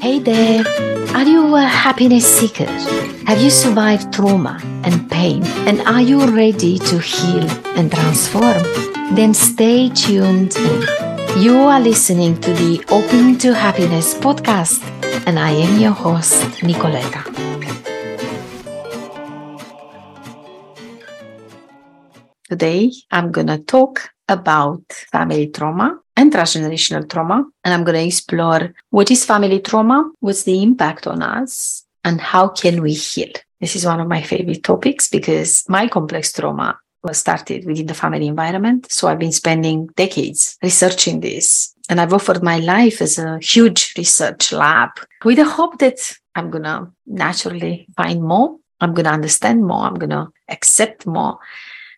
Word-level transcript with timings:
Hey 0.00 0.20
there! 0.20 0.64
Are 1.14 1.24
you 1.24 1.56
a 1.56 1.62
happiness 1.62 2.24
seeker? 2.24 2.70
Have 3.26 3.40
you 3.40 3.50
survived 3.50 4.12
trauma 4.12 4.60
and 4.84 5.10
pain? 5.10 5.42
And 5.66 5.80
are 5.82 6.00
you 6.00 6.24
ready 6.24 6.78
to 6.78 7.00
heal 7.00 7.42
and 7.76 7.90
transform? 7.90 8.62
Then 9.16 9.34
stay 9.34 9.88
tuned 9.88 10.56
in. 10.56 10.82
You 11.42 11.58
are 11.58 11.80
listening 11.80 12.40
to 12.42 12.52
the 12.52 12.84
Open 12.90 13.38
to 13.38 13.52
Happiness 13.52 14.14
podcast, 14.14 14.82
and 15.26 15.36
I 15.36 15.50
am 15.50 15.80
your 15.80 15.92
host, 15.92 16.44
Nicoleta. 16.62 17.24
Today, 22.48 22.92
I'm 23.10 23.32
going 23.32 23.48
to 23.48 23.58
talk 23.58 24.10
about 24.28 24.82
family 25.12 25.48
trauma 25.48 25.98
and 26.16 26.32
transgenerational 26.32 27.08
trauma. 27.08 27.46
And 27.64 27.74
I'm 27.74 27.84
going 27.84 27.98
to 27.98 28.06
explore 28.06 28.74
what 28.90 29.10
is 29.10 29.24
family 29.24 29.60
trauma, 29.60 30.10
what's 30.20 30.44
the 30.44 30.62
impact 30.62 31.06
on 31.06 31.22
us, 31.22 31.84
and 32.04 32.20
how 32.20 32.48
can 32.48 32.82
we 32.82 32.92
heal. 32.92 33.32
This 33.60 33.74
is 33.76 33.84
one 33.84 34.00
of 34.00 34.08
my 34.08 34.22
favorite 34.22 34.62
topics 34.62 35.08
because 35.08 35.64
my 35.68 35.88
complex 35.88 36.32
trauma 36.32 36.78
was 37.02 37.18
started 37.18 37.64
within 37.66 37.86
the 37.86 37.94
family 37.94 38.26
environment. 38.26 38.90
So 38.90 39.08
I've 39.08 39.18
been 39.18 39.32
spending 39.32 39.86
decades 39.96 40.58
researching 40.62 41.20
this. 41.20 41.74
And 41.88 42.00
I've 42.00 42.12
offered 42.12 42.42
my 42.42 42.58
life 42.58 43.00
as 43.00 43.18
a 43.18 43.38
huge 43.38 43.94
research 43.96 44.52
lab 44.52 44.90
with 45.24 45.38
the 45.38 45.44
hope 45.44 45.78
that 45.78 45.98
I'm 46.34 46.50
going 46.50 46.64
to 46.64 46.88
naturally 47.06 47.86
find 47.96 48.22
more. 48.22 48.56
I'm 48.80 48.92
going 48.94 49.04
to 49.06 49.12
understand 49.12 49.64
more. 49.64 49.84
I'm 49.84 49.94
going 49.94 50.10
to 50.10 50.28
accept 50.48 51.06
more. 51.06 51.38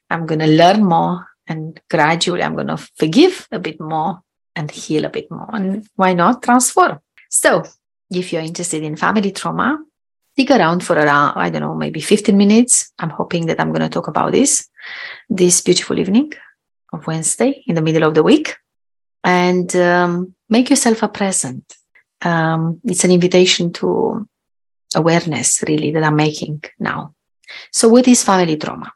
I'm 0.09 0.27
going 0.27 0.39
to 0.41 0.47
learn 0.47 0.85
more 0.85 1.27
and 1.51 1.81
gradually 1.91 2.43
I'm 2.43 2.55
going 2.55 2.69
to 2.69 2.77
forgive 2.77 3.49
a 3.51 3.59
bit 3.59 3.81
more 3.81 4.23
and 4.55 4.71
heal 4.71 5.05
a 5.05 5.11
bit 5.11 5.31
more. 5.31 5.51
And 5.53 5.87
why 5.97 6.15
not 6.15 6.43
transform? 6.43 7.01
So, 7.29 7.65
if 8.11 8.33
you're 8.33 8.43
interested 8.43 8.83
in 8.83 8.97
family 8.97 9.33
trauma, 9.33 9.79
stick 10.33 10.51
around 10.51 10.85
for 10.85 10.97
around, 10.97 11.37
I 11.37 11.51
don't 11.51 11.63
know, 11.63 11.75
maybe 11.75 12.01
15 12.01 12.37
minutes. 12.37 12.93
I'm 12.99 13.11
hoping 13.11 13.47
that 13.47 13.61
I'm 13.61 13.71
going 13.71 13.83
to 13.83 13.89
talk 13.89 14.09
about 14.09 14.33
this 14.33 14.69
this 15.29 15.61
beautiful 15.61 15.99
evening 15.99 16.33
of 16.93 17.07
Wednesday 17.07 17.63
in 17.67 17.75
the 17.75 17.83
middle 17.83 18.05
of 18.05 18.15
the 18.15 18.23
week. 18.23 18.57
And 19.23 19.75
um, 19.77 20.35
make 20.49 20.71
yourself 20.71 21.03
a 21.03 21.09
present. 21.09 21.65
Um, 22.23 22.81
it's 22.85 23.05
an 23.05 23.11
invitation 23.11 23.73
to 23.75 24.27
awareness, 24.95 25.63
really, 25.67 25.91
that 25.93 26.05
I'm 26.05 26.17
making 26.17 26.63
now. 26.79 27.15
So, 27.73 27.89
what 27.89 28.09
is 28.09 28.25
family 28.25 28.57
trauma? 28.57 28.93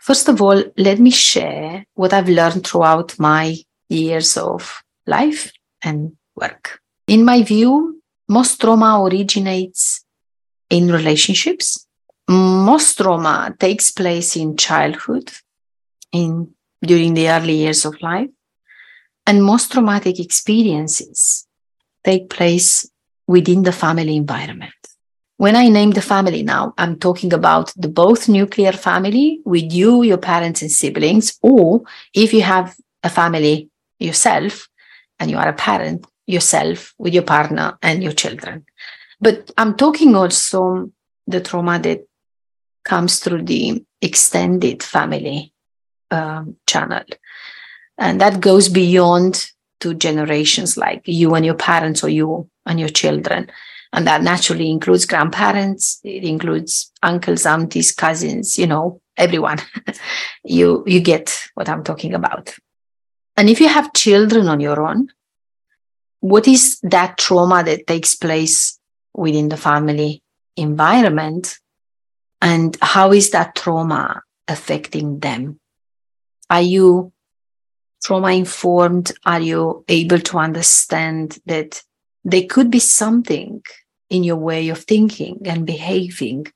First 0.00 0.28
of 0.28 0.40
all, 0.40 0.62
let 0.76 0.98
me 0.98 1.10
share 1.10 1.84
what 1.94 2.12
I've 2.12 2.28
learned 2.28 2.66
throughout 2.66 3.18
my 3.18 3.56
years 3.88 4.36
of 4.36 4.82
life 5.06 5.52
and 5.82 6.16
work. 6.36 6.80
In 7.06 7.24
my 7.24 7.42
view, 7.42 8.00
most 8.28 8.60
trauma 8.60 9.02
originates 9.02 10.04
in 10.70 10.92
relationships. 10.92 11.86
Most 12.28 12.96
trauma 12.96 13.54
takes 13.58 13.90
place 13.90 14.36
in 14.36 14.56
childhood, 14.56 15.32
in 16.12 16.54
during 16.82 17.14
the 17.14 17.28
early 17.28 17.54
years 17.54 17.84
of 17.84 18.00
life, 18.00 18.30
and 19.26 19.44
most 19.44 19.72
traumatic 19.72 20.18
experiences 20.20 21.46
take 22.04 22.30
place 22.30 22.88
within 23.26 23.62
the 23.62 23.72
family 23.72 24.16
environment. 24.16 24.72
When 25.40 25.56
I 25.56 25.68
name 25.70 25.92
the 25.92 26.02
family 26.02 26.42
now, 26.42 26.74
I'm 26.76 26.98
talking 26.98 27.32
about 27.32 27.72
the 27.74 27.88
both 27.88 28.28
nuclear 28.28 28.72
family 28.72 29.40
with 29.46 29.72
you, 29.72 30.02
your 30.02 30.18
parents, 30.18 30.60
and 30.60 30.70
siblings, 30.70 31.38
or 31.40 31.80
if 32.12 32.34
you 32.34 32.42
have 32.42 32.76
a 33.02 33.08
family 33.08 33.70
yourself 33.98 34.68
and 35.18 35.30
you 35.30 35.38
are 35.38 35.48
a 35.48 35.54
parent 35.54 36.06
yourself 36.26 36.92
with 36.98 37.14
your 37.14 37.22
partner 37.22 37.78
and 37.80 38.02
your 38.02 38.12
children. 38.12 38.66
But 39.18 39.50
I'm 39.56 39.78
talking 39.78 40.14
also 40.14 40.92
the 41.26 41.40
trauma 41.40 41.78
that 41.78 42.06
comes 42.84 43.20
through 43.20 43.44
the 43.44 43.82
extended 44.02 44.82
family 44.82 45.54
um, 46.10 46.56
channel. 46.66 47.04
And 47.96 48.20
that 48.20 48.42
goes 48.42 48.68
beyond 48.68 49.50
two 49.78 49.94
generations, 49.94 50.76
like 50.76 51.00
you 51.06 51.34
and 51.34 51.46
your 51.46 51.54
parents 51.54 52.04
or 52.04 52.10
you 52.10 52.50
and 52.66 52.78
your 52.78 52.90
children 52.90 53.50
and 53.92 54.06
that 54.06 54.22
naturally 54.22 54.70
includes 54.70 55.06
grandparents 55.06 56.00
it 56.04 56.24
includes 56.24 56.92
uncles 57.02 57.46
aunties 57.46 57.92
cousins 57.92 58.58
you 58.58 58.66
know 58.66 59.00
everyone. 59.16 59.58
You 60.42 60.82
you 60.86 61.00
get 61.00 61.38
what 61.54 61.68
i'm 61.68 61.84
talking 61.84 62.14
about. 62.14 62.54
And 63.36 63.50
if 63.50 63.60
you 63.60 63.68
have 63.68 63.92
children 63.92 64.48
on 64.48 64.58
your 64.60 64.80
own 64.80 65.08
what 66.20 66.48
is 66.48 66.78
that 66.82 67.18
trauma 67.18 67.62
that 67.62 67.86
takes 67.86 68.14
place 68.14 68.78
within 69.14 69.48
the 69.48 69.56
family 69.56 70.22
environment? 70.56 71.58
And 72.42 72.76
how 72.80 73.12
is 73.12 73.30
that 73.30 73.54
trauma 73.54 74.22
affecting 74.48 75.20
them? 75.20 75.60
Are 76.48 76.62
you 76.62 77.12
trauma 78.02 78.32
informed 78.32 79.12
are 79.26 79.40
you 79.40 79.84
able 79.88 80.18
to 80.18 80.38
understand 80.38 81.38
that 81.44 81.82
there 82.24 82.46
could 82.48 82.70
be 82.70 82.78
something 82.78 83.62
in 84.08 84.24
your 84.24 84.36
way 84.36 84.68
of 84.68 84.78
thinking 84.78 85.40
and 85.44 85.66
behaving 85.66 86.46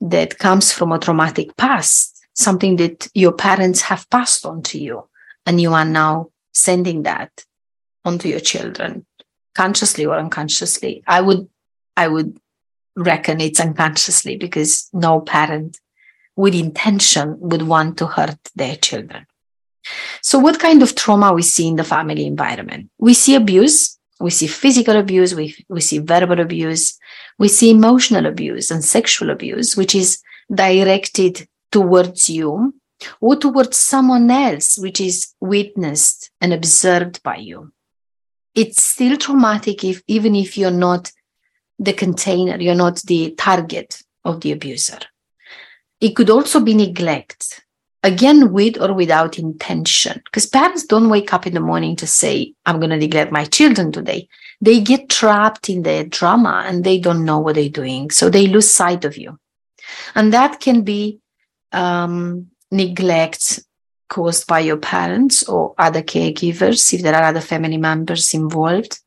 that 0.00 0.38
comes 0.38 0.72
from 0.72 0.92
a 0.92 0.98
traumatic 0.98 1.56
past, 1.56 2.26
something 2.34 2.76
that 2.76 3.08
your 3.14 3.32
parents 3.32 3.82
have 3.82 4.08
passed 4.10 4.44
on 4.44 4.62
to 4.62 4.78
you, 4.78 5.08
and 5.46 5.60
you 5.60 5.72
are 5.72 5.84
now 5.84 6.30
sending 6.52 7.02
that 7.04 7.44
onto 8.04 8.28
your 8.28 8.40
children, 8.40 9.06
consciously 9.54 10.04
or 10.04 10.16
unconsciously. 10.16 11.02
I 11.06 11.20
would, 11.20 11.48
I 11.96 12.08
would 12.08 12.38
reckon 12.94 13.40
it's 13.40 13.60
unconsciously 13.60 14.36
because 14.36 14.88
no 14.92 15.20
parent 15.20 15.78
with 16.36 16.54
intention 16.54 17.36
would 17.40 17.62
want 17.62 17.98
to 17.98 18.06
hurt 18.06 18.38
their 18.54 18.76
children. 18.76 19.26
So, 20.20 20.38
what 20.38 20.60
kind 20.60 20.82
of 20.82 20.94
trauma 20.94 21.32
we 21.32 21.42
see 21.42 21.68
in 21.68 21.76
the 21.76 21.84
family 21.84 22.26
environment? 22.26 22.90
We 22.98 23.14
see 23.14 23.34
abuse 23.34 23.95
we 24.20 24.30
see 24.30 24.46
physical 24.46 24.96
abuse, 24.96 25.34
we, 25.34 25.54
we 25.68 25.80
see 25.80 25.98
verbal 25.98 26.40
abuse, 26.40 26.98
we 27.38 27.48
see 27.48 27.70
emotional 27.70 28.26
abuse 28.26 28.70
and 28.70 28.84
sexual 28.84 29.30
abuse, 29.30 29.76
which 29.76 29.94
is 29.94 30.22
directed 30.52 31.46
towards 31.70 32.30
you 32.30 32.74
or 33.20 33.36
towards 33.36 33.76
someone 33.76 34.30
else, 34.30 34.78
which 34.78 35.00
is 35.00 35.34
witnessed 35.40 36.30
and 36.40 36.52
observed 36.52 37.22
by 37.22 37.36
you. 37.36 37.72
It's 38.54 38.82
still 38.82 39.18
traumatic 39.18 39.84
if 39.84 40.02
even 40.06 40.34
if 40.34 40.56
you're 40.56 40.70
not 40.70 41.12
the 41.78 41.92
container, 41.92 42.56
you're 42.56 42.74
not 42.74 43.02
the 43.02 43.32
target 43.32 44.00
of 44.24 44.40
the 44.40 44.52
abuser. 44.52 45.00
It 46.00 46.16
could 46.16 46.30
also 46.30 46.60
be 46.60 46.74
neglect 46.74 47.65
again 48.02 48.52
with 48.52 48.80
or 48.80 48.92
without 48.92 49.38
intention. 49.38 50.22
Because 50.24 50.46
parents 50.46 50.84
don't 50.84 51.08
wake 51.08 51.32
up 51.32 51.46
in 51.46 51.54
the 51.54 51.60
morning 51.60 51.96
to 51.96 52.06
say 52.06 52.54
i'm 52.64 52.78
going 52.78 52.90
to 52.90 52.96
neglect 52.96 53.32
my 53.32 53.44
children 53.44 53.92
today. 53.92 54.28
They 54.60 54.80
get 54.80 55.08
trapped 55.08 55.68
in 55.68 55.82
their 55.82 56.04
drama 56.04 56.64
and 56.66 56.84
they 56.84 56.98
don't 56.98 57.24
know 57.24 57.38
what 57.38 57.56
they're 57.56 57.68
doing. 57.68 58.10
So 58.10 58.30
they 58.30 58.46
lose 58.46 58.70
sight 58.70 59.04
of 59.04 59.18
you. 59.18 59.38
And 60.14 60.32
that 60.32 60.60
can 60.60 60.82
be 60.82 61.20
um, 61.72 62.48
neglect 62.70 63.60
caused 64.08 64.46
by 64.46 64.60
your 64.60 64.76
parents 64.76 65.48
or 65.48 65.74
other 65.78 66.02
caregivers 66.02 66.92
if 66.94 67.02
there 67.02 67.14
are 67.14 67.24
other 67.24 67.40
family 67.40 67.76
members 67.76 68.32
involved. 68.34 69.00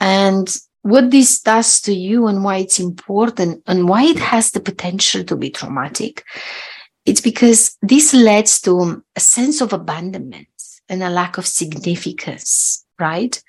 And 0.00 0.54
what 0.82 1.10
this 1.10 1.40
does 1.40 1.80
to 1.82 1.94
you 1.94 2.26
and 2.26 2.44
why 2.44 2.58
it's 2.58 2.78
important 2.78 3.62
and 3.66 3.88
why 3.88 4.04
it 4.04 4.18
has 4.18 4.50
the 4.50 4.60
potential 4.60 5.24
to 5.24 5.36
be 5.36 5.50
traumatic 5.50 6.24
it's 7.08 7.22
because 7.22 7.78
this 7.80 8.12
leads 8.12 8.60
to 8.60 9.02
a 9.16 9.20
sense 9.20 9.62
of 9.62 9.72
abandonment 9.72 10.48
and 10.90 11.02
a 11.02 11.08
lack 11.08 11.38
of 11.38 11.46
significance, 11.46 12.84
right? 12.98 13.42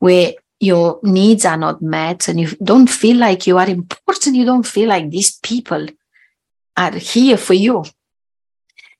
Where 0.00 0.32
your 0.58 0.98
needs 1.04 1.44
are 1.44 1.56
not 1.56 1.80
met 1.80 2.26
and 2.26 2.40
you 2.40 2.48
don't 2.62 2.90
feel 2.90 3.16
like 3.16 3.46
you 3.46 3.56
are 3.56 3.68
important. 3.68 4.34
You 4.34 4.44
don't 4.44 4.66
feel 4.66 4.88
like 4.88 5.10
these 5.10 5.38
people 5.38 5.86
are 6.76 6.92
here 6.92 7.36
for 7.36 7.54
you. 7.54 7.84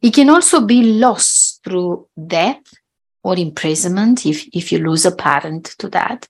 It 0.01 0.15
can 0.15 0.31
also 0.31 0.65
be 0.65 0.83
lost 0.85 1.65
through 1.65 2.07
death 2.27 2.63
or 3.25 3.37
imprisonment 3.37 4.25
if, 4.25 4.47
if 4.53 4.71
you 4.71 4.79
lose 4.79 5.07
a 5.07 5.17
parent 5.17 5.75
to 5.79 5.89
that. 5.89 6.29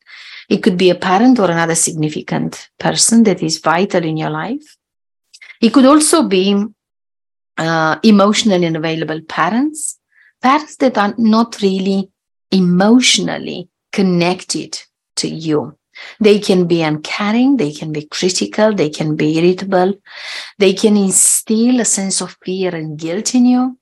It 0.48 0.62
could 0.62 0.78
be 0.78 0.88
a 0.88 0.94
parent 0.94 1.38
or 1.38 1.50
another 1.50 1.74
significant 1.74 2.70
person 2.78 3.24
that 3.24 3.42
is 3.42 3.58
vital 3.58 4.04
in 4.04 4.16
your 4.16 4.30
life. 4.30 4.78
It 5.60 5.74
could 5.74 5.84
also 5.84 6.22
be 6.26 6.64
uh, 7.58 7.98
emotionally 8.02 8.66
unavailable 8.66 9.20
parents, 9.22 9.98
parents 10.40 10.76
that 10.76 10.96
are 10.96 11.14
not 11.18 11.60
really 11.60 12.10
emotionally 12.50 13.68
connected 13.92 14.80
to 15.16 15.28
you. 15.28 15.76
They 16.20 16.38
can 16.38 16.66
be 16.68 16.82
uncaring, 16.82 17.56
they 17.56 17.72
can 17.72 17.92
be 17.92 18.06
critical, 18.06 18.72
they 18.72 18.88
can 18.90 19.16
be 19.16 19.38
irritable, 19.38 19.94
they 20.58 20.72
can 20.72 20.96
instill 20.96 21.80
a 21.80 21.84
sense 21.84 22.20
of 22.20 22.36
fear 22.44 22.74
and 22.74 22.98
guilt 22.98 23.34
in 23.34 23.46
you. 23.46 23.78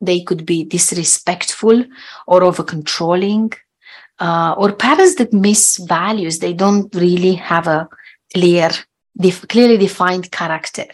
They 0.00 0.22
could 0.22 0.46
be 0.46 0.64
disrespectful 0.64 1.84
or 2.26 2.42
over 2.42 2.64
controlling. 2.64 3.52
uh, 4.20 4.54
or 4.58 4.72
parents 4.72 5.14
that 5.16 5.32
miss 5.32 5.76
values. 5.78 6.38
They 6.38 6.52
don't 6.52 6.92
really 6.94 7.34
have 7.34 7.66
a 7.68 7.88
clear, 8.34 8.70
def- 9.16 9.46
clearly 9.48 9.78
defined 9.78 10.30
character. 10.30 10.86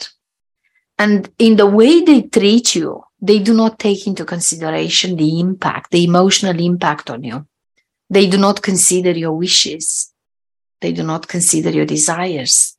And 0.98 1.30
in 1.38 1.56
the 1.56 1.66
way 1.66 2.00
they 2.02 2.22
treat 2.22 2.74
you, 2.74 3.04
they 3.20 3.38
do 3.38 3.54
not 3.54 3.78
take 3.78 4.06
into 4.06 4.24
consideration 4.24 5.16
the 5.16 5.40
impact, 5.40 5.90
the 5.90 6.04
emotional 6.04 6.58
impact 6.60 7.10
on 7.10 7.24
you. 7.24 7.46
They 8.10 8.28
do 8.28 8.38
not 8.38 8.62
consider 8.62 9.10
your 9.12 9.32
wishes. 9.32 10.12
They 10.80 10.92
do 10.92 11.02
not 11.02 11.26
consider 11.26 11.70
your 11.70 11.86
desires. 11.86 12.76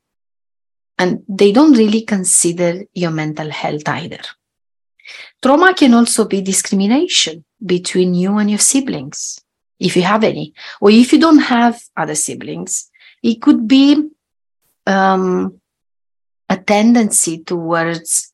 And 0.98 1.22
they 1.28 1.52
don't 1.52 1.76
really 1.76 2.02
consider 2.02 2.84
your 2.94 3.10
mental 3.10 3.50
health 3.50 3.86
either. 3.86 4.20
Trauma 5.42 5.74
can 5.74 5.94
also 5.94 6.24
be 6.24 6.40
discrimination 6.40 7.44
between 7.64 8.14
you 8.14 8.38
and 8.38 8.48
your 8.50 8.58
siblings, 8.58 9.40
if 9.78 9.96
you 9.96 10.02
have 10.02 10.24
any, 10.24 10.54
or 10.80 10.90
if 10.90 11.12
you 11.12 11.20
don't 11.20 11.38
have 11.38 11.80
other 11.96 12.14
siblings. 12.14 12.90
It 13.22 13.42
could 13.42 13.68
be 13.68 14.08
um, 14.86 15.60
a 16.48 16.56
tendency 16.56 17.42
towards 17.42 18.32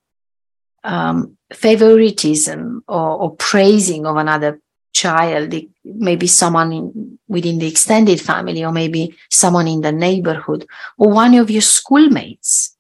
um, 0.85 1.37
favoritism 1.53 2.83
or, 2.89 3.23
or, 3.23 3.37
praising 3.37 4.05
of 4.07 4.17
another 4.17 4.61
child, 4.93 5.55
maybe 5.85 6.27
someone 6.27 6.73
in, 6.73 7.19
within 7.29 7.59
the 7.59 7.69
extended 7.69 8.21
family, 8.21 8.65
or 8.65 8.73
maybe 8.73 9.17
someone 9.31 9.69
in 9.69 9.81
the 9.81 9.93
neighborhood, 9.93 10.67
or 10.99 11.11
one 11.11 11.35
of 11.35 11.51
your 11.51 11.63
schoolmates. 11.63 12.77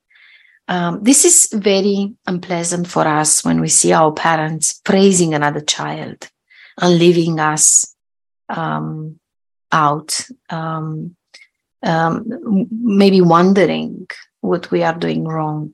Um, 0.69 1.03
this 1.03 1.25
is 1.25 1.49
very 1.53 2.15
unpleasant 2.27 2.87
for 2.87 3.07
us 3.07 3.45
when 3.45 3.61
we 3.61 3.69
see 3.69 3.93
our 3.93 4.13
parents 4.13 4.81
praising 4.85 5.35
another 5.35 5.61
child 5.61 6.29
and 6.81 6.99
leaving 6.99 7.39
us 7.41 7.95
um, 8.49 9.19
out, 9.71 10.27
um, 10.51 11.17
um 11.83 12.69
maybe 12.71 13.21
wondering 13.21 14.07
what 14.43 14.71
we 14.71 14.83
are 14.83 14.99
doing 14.99 15.25
wrong. 15.25 15.73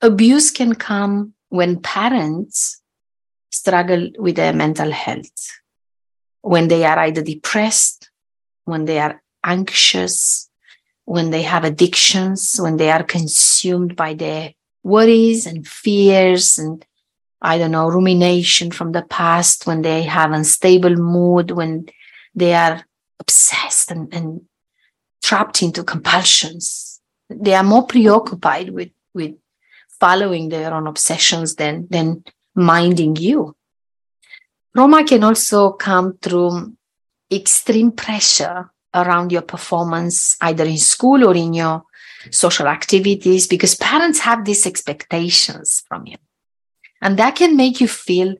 Abuse 0.00 0.50
can 0.50 0.74
come 0.74 1.34
when 1.50 1.80
parents 1.80 2.80
struggle 3.50 4.10
with 4.18 4.36
their 4.36 4.54
mental 4.54 4.90
health, 4.90 5.60
when 6.40 6.68
they 6.68 6.84
are 6.84 6.98
either 7.00 7.22
depressed, 7.22 8.08
when 8.64 8.86
they 8.86 8.98
are 8.98 9.20
anxious, 9.44 10.48
when 11.04 11.30
they 11.30 11.42
have 11.42 11.64
addictions, 11.64 12.58
when 12.58 12.76
they 12.76 12.90
are 12.90 13.02
consumed 13.02 13.96
by 13.96 14.14
their 14.14 14.54
worries 14.82 15.44
and 15.44 15.66
fears 15.66 16.58
and 16.58 16.86
I 17.42 17.56
don't 17.56 17.70
know, 17.70 17.88
rumination 17.88 18.70
from 18.70 18.92
the 18.92 19.02
past, 19.02 19.66
when 19.66 19.80
they 19.82 20.02
have 20.02 20.32
unstable 20.32 20.94
mood, 20.96 21.50
when 21.50 21.86
they 22.34 22.52
are 22.54 22.84
obsessed 23.18 23.90
and, 23.90 24.12
and 24.12 24.42
trapped 25.22 25.62
into 25.62 25.82
compulsions. 25.82 26.89
They 27.30 27.54
are 27.54 27.62
more 27.62 27.86
preoccupied 27.86 28.70
with, 28.70 28.90
with 29.14 29.36
following 30.00 30.48
their 30.48 30.74
own 30.74 30.86
obsessions 30.86 31.54
than, 31.54 31.86
than 31.88 32.24
minding 32.54 33.16
you. 33.16 33.54
Trauma 34.74 35.04
can 35.04 35.24
also 35.24 35.72
come 35.72 36.18
through 36.20 36.76
extreme 37.30 37.92
pressure 37.92 38.70
around 38.92 39.30
your 39.30 39.42
performance, 39.42 40.36
either 40.40 40.64
in 40.64 40.78
school 40.78 41.24
or 41.24 41.34
in 41.34 41.54
your 41.54 41.84
social 42.30 42.66
activities, 42.66 43.46
because 43.46 43.74
parents 43.76 44.18
have 44.18 44.44
these 44.44 44.66
expectations 44.66 45.84
from 45.88 46.06
you. 46.06 46.16
And 47.00 47.16
that 47.18 47.36
can 47.36 47.56
make 47.56 47.80
you 47.80 47.88
feel 47.88 48.34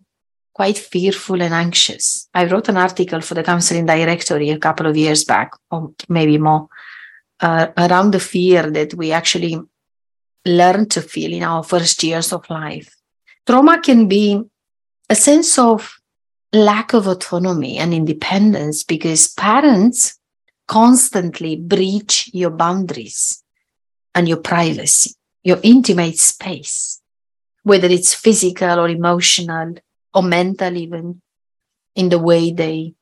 quite 0.52 0.76
fearful 0.76 1.40
and 1.40 1.54
anxious. 1.54 2.28
I 2.34 2.44
wrote 2.44 2.68
an 2.68 2.76
article 2.76 3.20
for 3.20 3.34
the 3.34 3.42
counseling 3.42 3.86
directory 3.86 4.50
a 4.50 4.58
couple 4.58 4.86
of 4.86 4.96
years 4.96 5.24
back, 5.24 5.52
or 5.70 5.92
maybe 6.08 6.36
more, 6.36 6.68
uh, 7.40 7.68
around 7.76 8.12
the 8.12 8.20
fear 8.20 8.70
that 8.70 8.94
we 8.94 9.12
actually 9.12 9.58
learn 10.44 10.88
to 10.88 11.02
feel 11.02 11.32
in 11.32 11.42
our 11.42 11.62
first 11.62 12.02
years 12.02 12.32
of 12.32 12.48
life. 12.50 12.96
Trauma 13.46 13.80
can 13.80 14.08
be 14.08 14.42
a 15.08 15.14
sense 15.14 15.58
of 15.58 16.00
lack 16.52 16.92
of 16.92 17.06
autonomy 17.06 17.78
and 17.78 17.94
independence 17.94 18.84
because 18.84 19.32
parents 19.34 20.18
constantly 20.66 21.56
breach 21.56 22.30
your 22.32 22.50
boundaries 22.50 23.42
and 24.14 24.28
your 24.28 24.38
privacy, 24.38 25.14
your 25.42 25.58
intimate 25.62 26.18
space, 26.18 27.00
whether 27.62 27.88
it's 27.88 28.14
physical 28.14 28.78
or 28.78 28.88
emotional 28.88 29.74
or 30.14 30.22
mental, 30.22 30.76
even 30.76 31.20
in 31.94 32.08
the 32.08 32.18
way 32.18 32.52
they 32.52 32.94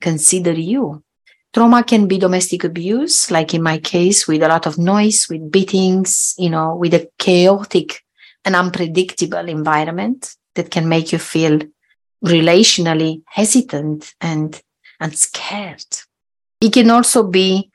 consider 0.00 0.52
you. 0.52 1.02
Trauma 1.54 1.82
can 1.82 2.06
be 2.06 2.18
domestic 2.18 2.64
abuse, 2.64 3.30
like 3.30 3.54
in 3.54 3.62
my 3.62 3.78
case, 3.78 4.28
with 4.28 4.42
a 4.42 4.48
lot 4.48 4.66
of 4.66 4.78
noise, 4.78 5.28
with 5.28 5.50
beatings, 5.50 6.34
you 6.38 6.50
know, 6.50 6.74
with 6.74 6.92
a 6.94 7.08
chaotic 7.18 8.04
and 8.44 8.54
unpredictable 8.54 9.48
environment 9.48 10.36
that 10.54 10.70
can 10.70 10.88
make 10.88 11.10
you 11.10 11.18
feel 11.18 11.60
relationally 12.24 13.22
hesitant 13.26 14.14
and, 14.20 14.60
and 15.00 15.16
scared. 15.16 15.84
It 16.60 16.72
can 16.72 16.90
also 16.90 17.22
be 17.22 17.70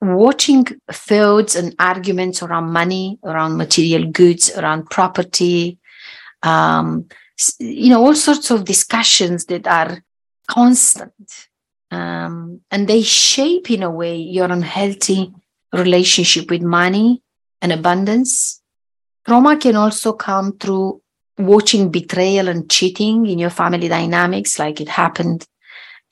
watching 0.00 0.66
feuds 0.92 1.56
and 1.56 1.74
arguments 1.78 2.42
around 2.42 2.70
money, 2.70 3.18
around 3.24 3.56
material 3.56 4.10
goods, 4.10 4.54
around 4.56 4.90
property, 4.90 5.78
um, 6.42 7.06
you 7.58 7.90
know, 7.90 8.04
all 8.04 8.14
sorts 8.14 8.50
of 8.50 8.64
discussions 8.64 9.46
that 9.46 9.66
are 9.66 10.02
constant 10.48 11.48
um, 11.90 12.60
and 12.70 12.88
they 12.88 13.02
shape 13.02 13.70
in 13.70 13.82
a 13.82 13.90
way 13.90 14.16
your 14.16 14.50
unhealthy 14.50 15.32
relationship 15.72 16.50
with 16.50 16.62
money 16.62 17.22
and 17.62 17.72
abundance. 17.72 18.60
Trauma 19.26 19.56
can 19.56 19.76
also 19.76 20.12
come 20.12 20.56
through 20.56 21.00
watching 21.38 21.90
betrayal 21.90 22.48
and 22.48 22.70
cheating 22.70 23.26
in 23.26 23.38
your 23.38 23.50
family 23.50 23.88
dynamics, 23.88 24.58
like 24.58 24.80
it 24.80 24.88
happened 24.88 25.46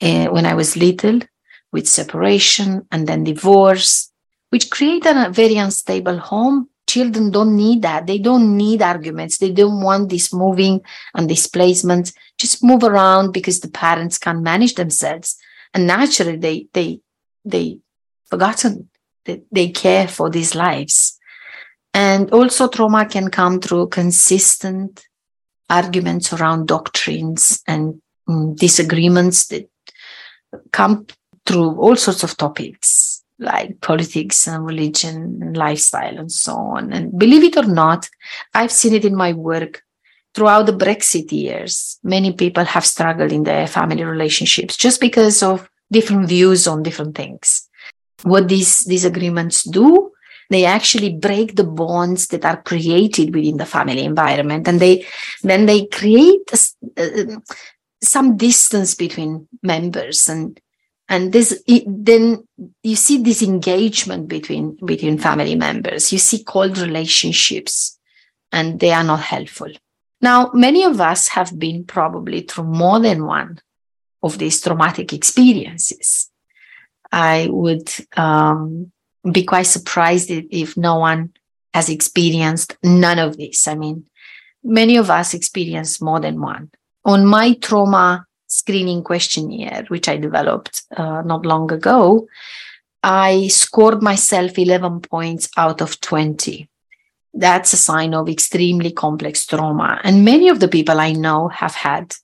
uh, 0.01 0.27
when 0.27 0.45
I 0.45 0.53
was 0.53 0.77
little 0.77 1.19
with 1.71 1.87
separation 1.87 2.85
and 2.91 3.07
then 3.07 3.23
divorce, 3.23 4.11
which 4.49 4.69
create 4.69 5.05
a 5.05 5.29
very 5.31 5.57
unstable 5.57 6.17
home. 6.17 6.69
Children 6.87 7.31
don't 7.31 7.55
need 7.55 7.81
that. 7.81 8.05
They 8.05 8.19
don't 8.19 8.55
need 8.55 8.81
arguments. 8.81 9.39
They 9.39 9.51
don't 9.51 9.81
want 9.81 10.09
this 10.09 10.31
moving 10.31 10.81
and 11.15 11.27
displacement. 11.27 12.13
Just 12.37 12.63
move 12.63 12.83
around 12.83 13.31
because 13.31 13.59
the 13.59 13.69
parents 13.69 14.17
can't 14.19 14.43
manage 14.43 14.75
themselves 14.75 15.35
and 15.75 15.85
naturally 15.85 16.37
they 16.37 16.67
they 16.73 17.01
they 17.43 17.79
forgotten 18.23 18.89
that 19.25 19.45
they 19.51 19.69
care 19.69 20.07
for 20.07 20.29
these 20.29 20.55
lives. 20.55 21.19
And 21.93 22.31
also 22.31 22.67
trauma 22.67 23.05
can 23.05 23.29
come 23.29 23.59
through 23.59 23.87
consistent 23.87 25.05
arguments 25.69 26.33
around 26.33 26.67
doctrines 26.67 27.61
and 27.67 28.01
um, 28.27 28.55
disagreements 28.55 29.47
that 29.47 29.69
come 30.71 31.07
through 31.45 31.79
all 31.79 31.95
sorts 31.95 32.23
of 32.23 32.37
topics 32.37 33.23
like 33.37 33.81
politics 33.81 34.47
and 34.47 34.65
religion 34.65 35.39
and 35.41 35.57
lifestyle 35.57 36.17
and 36.17 36.31
so 36.31 36.53
on. 36.53 36.93
And 36.93 37.17
believe 37.17 37.43
it 37.43 37.57
or 37.57 37.67
not 37.67 38.09
i've 38.53 38.71
seen 38.71 38.93
it 38.93 39.05
in 39.05 39.15
my 39.15 39.33
work. 39.33 39.81
Throughout 40.33 40.65
the 40.65 40.73
Brexit 40.73 41.31
years, 41.31 41.97
many 42.03 42.33
people 42.33 42.65
have 42.65 42.85
struggled 42.85 43.31
in 43.31 43.43
their 43.43 43.67
family 43.67 44.03
relationships 44.03 44.75
just 44.75 44.99
because 44.99 45.41
of 45.41 45.69
different 45.91 46.27
views 46.27 46.67
on 46.67 46.83
different 46.83 47.15
things. 47.15 47.67
What 48.23 48.47
these 48.47 48.83
disagreements 48.83 49.63
do, 49.63 50.11
they 50.49 50.65
actually 50.65 51.13
break 51.13 51.55
the 51.55 51.63
bonds 51.63 52.27
that 52.27 52.45
are 52.45 52.61
created 52.61 53.33
within 53.33 53.57
the 53.57 53.65
family 53.65 54.03
environment, 54.03 54.67
and 54.67 54.79
they 54.79 55.05
then 55.43 55.65
they 55.65 55.85
create 55.87 56.51
uh, 56.97 57.39
some 58.01 58.37
distance 58.37 58.95
between 58.95 59.47
members 59.63 60.29
and 60.29 60.59
and 61.07 61.33
this 61.33 61.61
it, 61.67 61.83
then 61.87 62.47
you 62.83 62.95
see 62.95 63.21
this 63.21 63.41
engagement 63.41 64.27
between 64.27 64.77
between 64.85 65.17
family 65.17 65.55
members 65.55 66.11
you 66.11 66.17
see 66.17 66.43
cold 66.43 66.77
relationships 66.79 67.99
and 68.51 68.79
they 68.79 68.91
are 68.91 69.03
not 69.03 69.19
helpful 69.19 69.71
now, 70.21 70.49
many 70.53 70.83
of 70.83 70.99
us 71.01 71.27
have 71.29 71.57
been 71.59 71.83
probably 71.83 72.41
through 72.41 72.63
more 72.63 72.99
than 72.99 73.25
one 73.25 73.59
of 74.25 74.37
these 74.37 74.59
traumatic 74.59 75.13
experiences. 75.13 76.31
I 77.11 77.47
would 77.49 77.89
um, 78.17 78.91
be 79.31 79.43
quite 79.43 79.67
surprised 79.67 80.29
if 80.31 80.75
no 80.75 80.99
one 80.99 81.33
has 81.73 81.89
experienced 81.89 82.77
none 82.83 83.19
of 83.19 83.37
this. 83.37 83.67
I 83.67 83.75
mean, 83.75 84.07
many 84.63 84.97
of 84.97 85.09
us 85.09 85.33
experience 85.33 86.01
more 86.01 86.19
than 86.19 86.41
one. 86.41 86.71
On 87.05 87.25
my 87.25 87.53
trauma 87.53 88.25
screening 88.47 89.03
questionnaire, 89.03 89.85
which 89.89 90.09
I 90.09 90.17
developed 90.17 90.83
uh, 90.97 91.21
not 91.21 91.45
long 91.45 91.71
ago, 91.71 92.27
I 93.03 93.47
scored 93.49 94.01
myself 94.01 94.57
11 94.57 95.01
points 95.01 95.49
out 95.55 95.81
of 95.81 96.01
20 96.01 96.67
that's 97.35 97.73
a 97.73 97.77
sign 97.77 98.13
of 98.13 98.29
extremely 98.29 98.91
complex 98.91 99.45
trauma. 99.45 99.99
And 100.03 100.23
many 100.23 100.47
of 100.49 100.59
the 100.61 100.67
people 100.69 100.99
I 100.99 101.11
know 101.11 101.49
have 101.49 101.75
had 101.75 102.15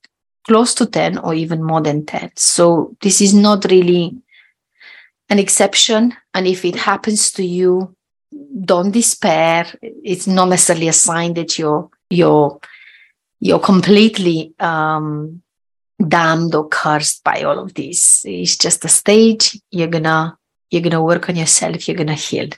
close 0.45 0.73
to 0.75 0.85
10 0.85 1.19
or 1.19 1.33
even 1.33 1.63
more 1.63 1.81
than 1.81 2.05
10. 2.05 2.31
So 2.35 2.95
this 3.01 3.21
is 3.21 3.33
not 3.33 3.65
really 3.65 4.15
an 5.29 5.39
exception. 5.39 6.15
And 6.33 6.47
if 6.47 6.65
it 6.65 6.75
happens 6.75 7.31
to 7.31 7.45
you, 7.45 7.95
don't 8.63 8.91
despair. 8.91 9.65
It's 9.81 10.27
not 10.27 10.49
necessarily 10.49 10.87
a 10.87 10.93
sign 10.93 11.33
that 11.35 11.57
you're 11.57 11.89
you're 12.09 12.59
you're 13.39 13.59
completely 13.59 14.53
um, 14.59 15.41
damned 16.07 16.53
or 16.55 16.67
cursed 16.69 17.23
by 17.23 17.41
all 17.43 17.59
of 17.59 17.73
this. 17.73 18.23
It's 18.25 18.57
just 18.57 18.85
a 18.85 18.89
stage. 18.89 19.59
You're 19.71 19.87
gonna 19.87 20.37
you're 20.69 20.81
gonna 20.81 21.03
work 21.03 21.29
on 21.29 21.35
yourself. 21.35 21.87
You're 21.87 21.97
gonna 21.97 22.13
heal, 22.13 22.49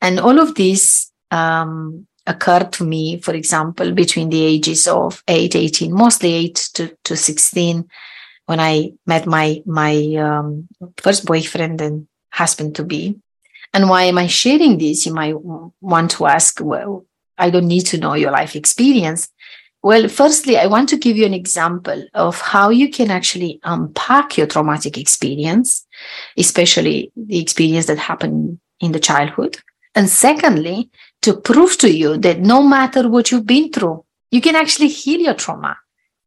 and 0.00 0.20
all 0.20 0.38
of 0.38 0.54
this 0.54 1.10
um, 1.30 2.06
occurred 2.26 2.72
to 2.72 2.84
me, 2.84 3.20
for 3.20 3.34
example, 3.34 3.92
between 3.92 4.30
the 4.30 4.42
ages 4.42 4.88
of 4.88 5.22
8, 5.28 5.54
18, 5.54 5.92
mostly 5.92 6.32
8 6.32 6.70
to, 6.74 6.96
to 7.04 7.16
16, 7.16 7.88
when 8.46 8.60
I 8.60 8.92
met 9.06 9.26
my, 9.26 9.62
my 9.66 10.14
um, 10.16 10.68
first 10.98 11.24
boyfriend 11.24 11.80
and 11.80 12.06
husband 12.30 12.76
to 12.76 12.84
be. 12.84 13.16
And 13.72 13.88
why 13.88 14.04
am 14.04 14.18
I 14.18 14.26
sharing 14.26 14.78
this? 14.78 15.06
You 15.06 15.14
might 15.14 15.34
want 15.80 16.10
to 16.12 16.26
ask, 16.26 16.60
well, 16.60 17.06
I 17.36 17.50
don't 17.50 17.66
need 17.66 17.86
to 17.86 17.98
know 17.98 18.14
your 18.14 18.30
life 18.30 18.54
experience. 18.54 19.28
Well, 19.82 20.08
firstly, 20.08 20.56
I 20.56 20.66
want 20.66 20.88
to 20.90 20.96
give 20.96 21.16
you 21.16 21.26
an 21.26 21.34
example 21.34 22.06
of 22.14 22.40
how 22.40 22.70
you 22.70 22.90
can 22.90 23.10
actually 23.10 23.60
unpack 23.64 24.38
your 24.38 24.46
traumatic 24.46 24.96
experience, 24.96 25.86
especially 26.38 27.12
the 27.16 27.38
experience 27.38 27.86
that 27.86 27.98
happened 27.98 28.60
in 28.80 28.92
the 28.92 29.00
childhood. 29.00 29.58
And 29.94 30.08
secondly, 30.08 30.90
to 31.24 31.34
prove 31.34 31.78
to 31.78 31.90
you 31.90 32.16
that 32.18 32.40
no 32.40 32.62
matter 32.62 33.08
what 33.08 33.30
you've 33.30 33.46
been 33.46 33.70
through, 33.72 34.04
you 34.30 34.40
can 34.40 34.56
actually 34.56 34.88
heal 34.88 35.20
your 35.20 35.34
trauma. 35.34 35.76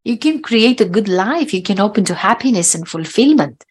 You 0.04 0.18
can 0.18 0.42
create 0.42 0.82
a 0.82 0.86
good 0.86 1.08
life. 1.08 1.54
You 1.54 1.62
can 1.62 1.80
open 1.80 2.04
to 2.06 2.16
happiness 2.16 2.74
and 2.74 2.88
fulfillment. 2.88 3.64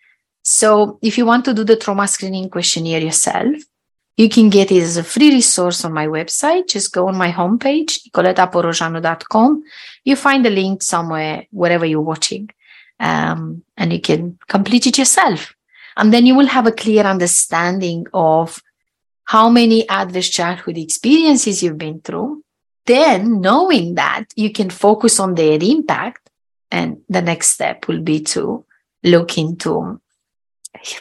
So 0.43 0.99
if 1.03 1.19
you 1.19 1.27
want 1.27 1.45
to 1.47 1.55
do 1.55 1.65
the 1.65 1.77
trauma 1.77 2.07
screening 2.07 2.49
questionnaire 2.49 3.01
yourself, 3.01 3.57
you 4.17 4.29
can 4.29 4.49
get 4.51 4.71
it 4.71 4.83
as 4.83 4.97
a 4.97 5.05
free 5.05 5.31
resource 5.31 5.85
on 5.85 5.93
my 5.93 6.07
website. 6.07 6.69
Just 6.69 6.93
go 6.93 7.09
on 7.09 7.17
my 7.17 7.33
homepage, 7.33 8.09
nicoletaporojanu.com. 8.09 9.65
You 10.05 10.17
find 10.17 10.45
the 10.45 10.51
link 10.51 10.83
somewhere, 10.83 11.47
wherever 11.51 11.85
you're 11.85 12.01
watching, 12.01 12.51
um, 13.01 13.63
and 13.77 13.93
you 13.93 14.01
can 14.01 14.39
complete 14.47 14.87
it 14.87 14.99
yourself. 14.99 15.55
And 15.97 16.13
then 16.13 16.25
you 16.25 16.35
will 16.35 16.47
have 16.47 16.67
a 16.67 16.73
clear 16.73 17.05
understanding 17.05 18.07
of 18.15 18.63
how 19.27 19.49
many 19.49 19.89
adverse 19.89 20.29
childhood 20.29 20.79
experiences 20.79 21.63
you've 21.63 21.79
been 21.79 22.01
through, 22.01 22.43
then 22.87 23.41
knowing 23.41 23.97
that 23.97 24.25
you 24.37 24.53
can 24.53 24.71
focus 24.71 25.21
on 25.21 25.35
their 25.35 25.59
impact. 25.61 26.31
And 26.71 26.99
the 27.09 27.23
next 27.23 27.49
step 27.49 27.89
will 27.89 28.01
be 28.01 28.21
to 28.35 28.65
look 29.03 29.37
into 29.37 30.01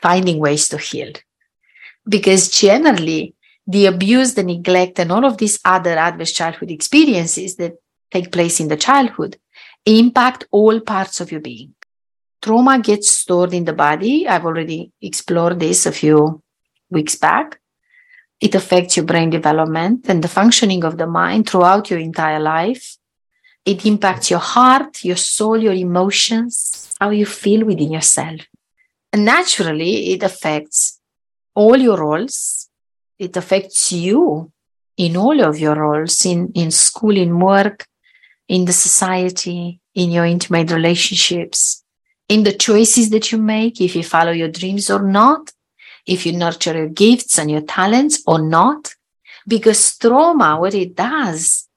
finding 0.02 0.40
ways 0.40 0.70
to 0.70 0.78
heal. 0.78 1.14
Because 2.08 2.50
generally, 2.50 3.36
the 3.68 3.88
abuse, 3.88 4.34
the 4.34 4.44
neglect, 4.44 5.00
and 5.00 5.12
all 5.12 5.26
of 5.26 5.38
these 5.38 5.60
other 5.66 5.98
adverse 5.98 6.32
childhood 6.32 6.72
experiences 6.72 7.56
that 7.56 7.74
take 8.12 8.32
place 8.32 8.60
in 8.60 8.68
the 8.68 8.78
childhood 8.78 9.38
impact 9.86 10.46
all 10.52 10.80
parts 10.80 11.20
of 11.20 11.32
your 11.32 11.42
being. 11.42 11.74
Trauma 12.42 12.80
gets 12.80 13.10
stored 13.10 13.54
in 13.54 13.66
the 13.66 13.74
body. 13.74 14.28
I've 14.28 14.46
already 14.46 14.92
explored 15.02 15.60
this 15.60 15.86
a 15.86 15.92
few 15.92 16.42
weeks 16.90 17.16
back. 17.16 17.60
It 18.42 18.56
affects 18.56 18.98
your 18.98 19.06
brain 19.06 19.30
development 19.30 20.08
and 20.10 20.24
the 20.24 20.28
functioning 20.28 20.84
of 20.84 20.98
the 20.98 21.08
mind 21.08 21.50
throughout 21.50 21.90
your 21.90 22.00
entire 22.00 22.40
life. 22.40 22.98
It 23.66 23.86
impacts 23.86 24.30
your 24.30 24.40
heart, 24.40 25.04
your 25.04 25.16
soul, 25.16 25.58
your 25.58 25.74
emotions, 25.74 26.94
how 27.00 27.10
you 27.10 27.26
feel 27.26 27.66
within 27.66 27.92
yourself. 27.92 28.42
And 29.12 29.26
naturally, 29.26 30.12
it 30.14 30.24
affects 30.24 31.00
all 31.56 31.78
your 31.78 31.98
roles. 31.98 32.70
It 33.18 33.36
affects 33.38 33.92
you 33.92 34.52
in 34.98 35.18
all 35.18 35.42
of 35.42 35.58
your 35.58 35.76
roles 35.76 36.26
in, 36.26 36.52
in 36.54 36.72
school, 36.72 37.18
in 37.18 37.40
work, 37.40 37.88
in 38.48 38.66
the 38.66 38.74
society, 38.74 39.80
in 39.94 40.12
your 40.12 40.26
intimate 40.26 40.72
relationships, 40.72 41.84
in 42.30 42.44
the 42.44 42.54
choices 42.54 43.10
that 43.10 43.32
you 43.32 43.38
make, 43.38 43.82
if 43.82 43.96
you 43.96 44.04
follow 44.04 44.32
your 44.32 44.50
dreams 44.50 44.90
or 44.90 45.02
not, 45.02 45.52
if 46.06 46.26
you 46.26 46.34
nurture 46.34 46.76
your 46.76 46.90
gifts 46.90 47.40
and 47.40 47.50
your 47.50 47.62
talents 47.62 48.24
or 48.28 48.40
not. 48.42 48.94
Because 49.48 49.98
trauma, 49.98 50.58
what 50.60 50.74
it 50.74 50.96
does, 50.96 51.68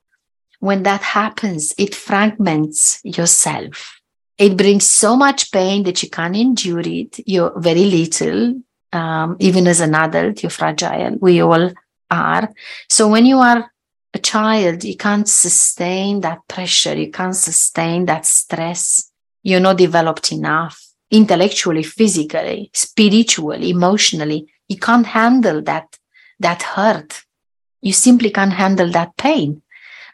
when 0.61 0.83
that 0.85 1.03
happens, 1.03 1.75
it 1.79 1.95
fragments 1.95 3.01
yourself. 3.05 4.01
It 4.39 4.57
brings 4.57 4.87
so 4.87 5.17
much 5.17 5.51
pain 5.51 5.83
that 5.85 6.03
you 6.03 6.11
can't 6.11 6.37
endure 6.37 6.81
it. 6.81 7.21
You're 7.27 7.59
very 7.59 7.85
little. 7.85 8.63
Um, 8.93 9.37
even 9.41 9.67
as 9.67 9.81
an 9.81 9.95
adult, 9.95 10.43
you're 10.43 10.51
fragile. 10.51 11.17
We 11.21 11.43
all 11.43 11.73
are. 12.11 12.53
So 12.89 13.09
when 13.09 13.27
you 13.27 13.39
are 13.39 13.71
a 14.15 14.19
child, 14.19 14.85
you 14.85 14.97
can't 14.97 15.29
sustain 15.29 16.21
that 16.21 16.47
pressure. 16.49 16.97
You 16.97 17.11
can't 17.11 17.37
sustain 17.37 18.07
that 18.07 18.25
stress. 18.25 19.11
You're 19.43 19.61
not 19.61 19.77
developed 19.77 20.33
enough 20.33 20.88
intellectually, 21.11 21.83
physically, 21.83 22.71
spiritually, 22.75 23.71
emotionally. 23.71 24.47
You 24.69 24.79
can't 24.79 25.07
handle 25.07 25.63
that, 25.63 25.99
that 26.41 26.63
hurt. 26.63 27.23
You 27.81 27.93
simply 27.93 28.31
can't 28.31 28.53
handle 28.53 28.91
that 28.93 29.17
pain 29.17 29.63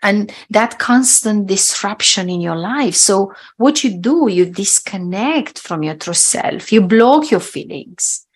and 0.02 0.30
that 0.50 0.78
constant 0.78 1.46
disruption 1.46 2.28
in 2.28 2.40
your 2.40 2.56
life. 2.56 2.94
So 2.94 3.32
what 3.56 3.82
you 3.82 3.98
do, 3.98 4.28
you 4.28 4.44
disconnect 4.44 5.58
from 5.58 5.82
your 5.82 5.94
true 5.94 6.14
self. 6.14 6.70
You 6.70 6.82
block 6.82 7.30
your 7.30 7.40
feelings. 7.40 8.26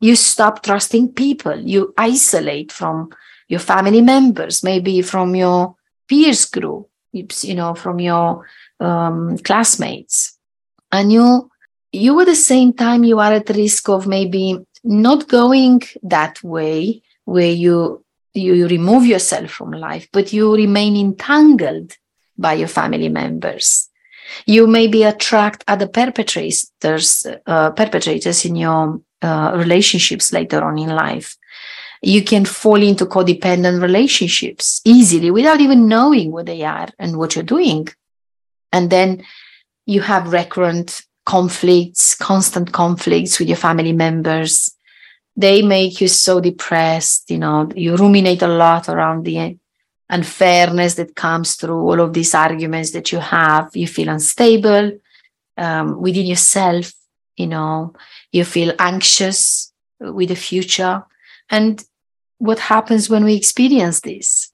You 0.00 0.16
stop 0.16 0.62
trusting 0.62 1.12
people. 1.12 1.60
You 1.60 1.92
isolate 1.98 2.72
from 2.72 3.10
your 3.48 3.60
family 3.60 4.00
members, 4.00 4.64
maybe 4.64 5.02
from 5.02 5.34
your 5.34 5.76
peers 6.08 6.46
group, 6.46 6.88
you 7.12 7.54
know, 7.54 7.74
from 7.74 8.00
your 8.00 8.46
um, 8.80 9.36
classmates. 9.38 10.38
And 10.90 11.12
you 11.12 11.50
you 11.92 12.20
at 12.20 12.26
the 12.26 12.34
same 12.34 12.72
time 12.72 13.04
you 13.04 13.18
are 13.18 13.32
at 13.32 13.48
risk 13.50 13.88
of 13.88 14.06
maybe 14.06 14.58
not 14.84 15.28
going 15.28 15.82
that 16.02 16.42
way 16.42 17.02
where 17.24 17.52
you 17.52 18.04
you 18.32 18.68
remove 18.68 19.04
yourself 19.06 19.50
from 19.50 19.72
life 19.72 20.08
but 20.12 20.32
you 20.32 20.54
remain 20.54 20.96
entangled 20.96 21.96
by 22.40 22.54
your 22.54 22.68
family 22.68 23.08
members. 23.08 23.88
You 24.46 24.66
maybe 24.66 25.02
attract 25.02 25.64
other 25.68 25.86
perpetrators 25.86 26.72
uh, 26.82 27.70
perpetrators 27.72 28.44
in 28.44 28.56
your 28.56 29.00
uh, 29.22 29.52
relationships 29.54 30.32
later 30.32 30.62
on 30.64 30.78
in 30.78 30.88
life. 30.88 31.36
You 32.02 32.24
can 32.24 32.44
fall 32.46 32.82
into 32.82 33.04
codependent 33.04 33.82
relationships 33.82 34.80
easily 34.84 35.30
without 35.30 35.60
even 35.60 35.86
knowing 35.88 36.32
what 36.32 36.46
they 36.46 36.62
are 36.62 36.88
and 36.98 37.18
what 37.18 37.34
you're 37.34 37.44
doing. 37.44 37.88
And 38.72 38.88
then 38.88 39.24
you 39.84 40.00
have 40.00 40.32
recurrent 40.32 41.02
conflicts, 41.30 42.16
constant 42.16 42.72
conflicts 42.72 43.38
with 43.38 43.46
your 43.46 43.56
family 43.56 43.92
members. 43.92 44.74
They 45.36 45.62
make 45.62 46.00
you 46.00 46.08
so 46.08 46.40
depressed. 46.40 47.30
You 47.30 47.38
know, 47.38 47.68
you 47.76 47.94
ruminate 47.94 48.42
a 48.42 48.48
lot 48.48 48.88
around 48.88 49.24
the 49.24 49.56
unfairness 50.08 50.94
that 50.96 51.14
comes 51.14 51.54
through 51.54 51.78
all 51.78 52.00
of 52.00 52.14
these 52.14 52.34
arguments 52.34 52.90
that 52.90 53.12
you 53.12 53.20
have. 53.20 53.70
You 53.76 53.86
feel 53.86 54.08
unstable 54.08 54.98
um, 55.56 56.00
within 56.00 56.26
yourself. 56.26 56.92
You 57.36 57.46
know, 57.46 57.94
you 58.32 58.44
feel 58.44 58.74
anxious 58.80 59.72
with 60.00 60.30
the 60.30 60.34
future. 60.34 61.04
And 61.48 61.80
what 62.38 62.58
happens 62.58 63.08
when 63.08 63.22
we 63.22 63.36
experience 63.36 64.00
this? 64.00 64.50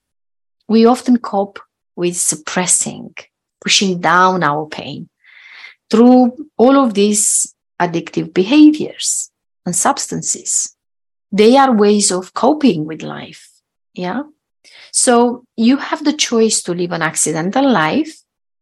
We 0.68 0.84
often 0.84 1.20
cope 1.20 1.58
with 1.96 2.18
suppressing, 2.18 3.14
pushing 3.62 3.98
down 3.98 4.42
our 4.42 4.66
pain 4.66 5.08
through 5.90 6.48
all 6.56 6.76
of 6.76 6.94
these 6.94 7.54
addictive 7.80 8.32
behaviors 8.32 9.30
and 9.64 9.74
substances. 9.74 10.76
They 11.32 11.56
are 11.56 11.72
ways 11.74 12.10
of 12.10 12.34
coping 12.34 12.84
with 12.84 13.02
life. 13.02 13.50
Yeah. 13.94 14.22
So 14.92 15.44
you 15.56 15.76
have 15.76 16.04
the 16.04 16.12
choice 16.12 16.62
to 16.62 16.72
live 16.72 16.92
an 16.92 17.02
accidental 17.02 17.70
life, 17.70 18.16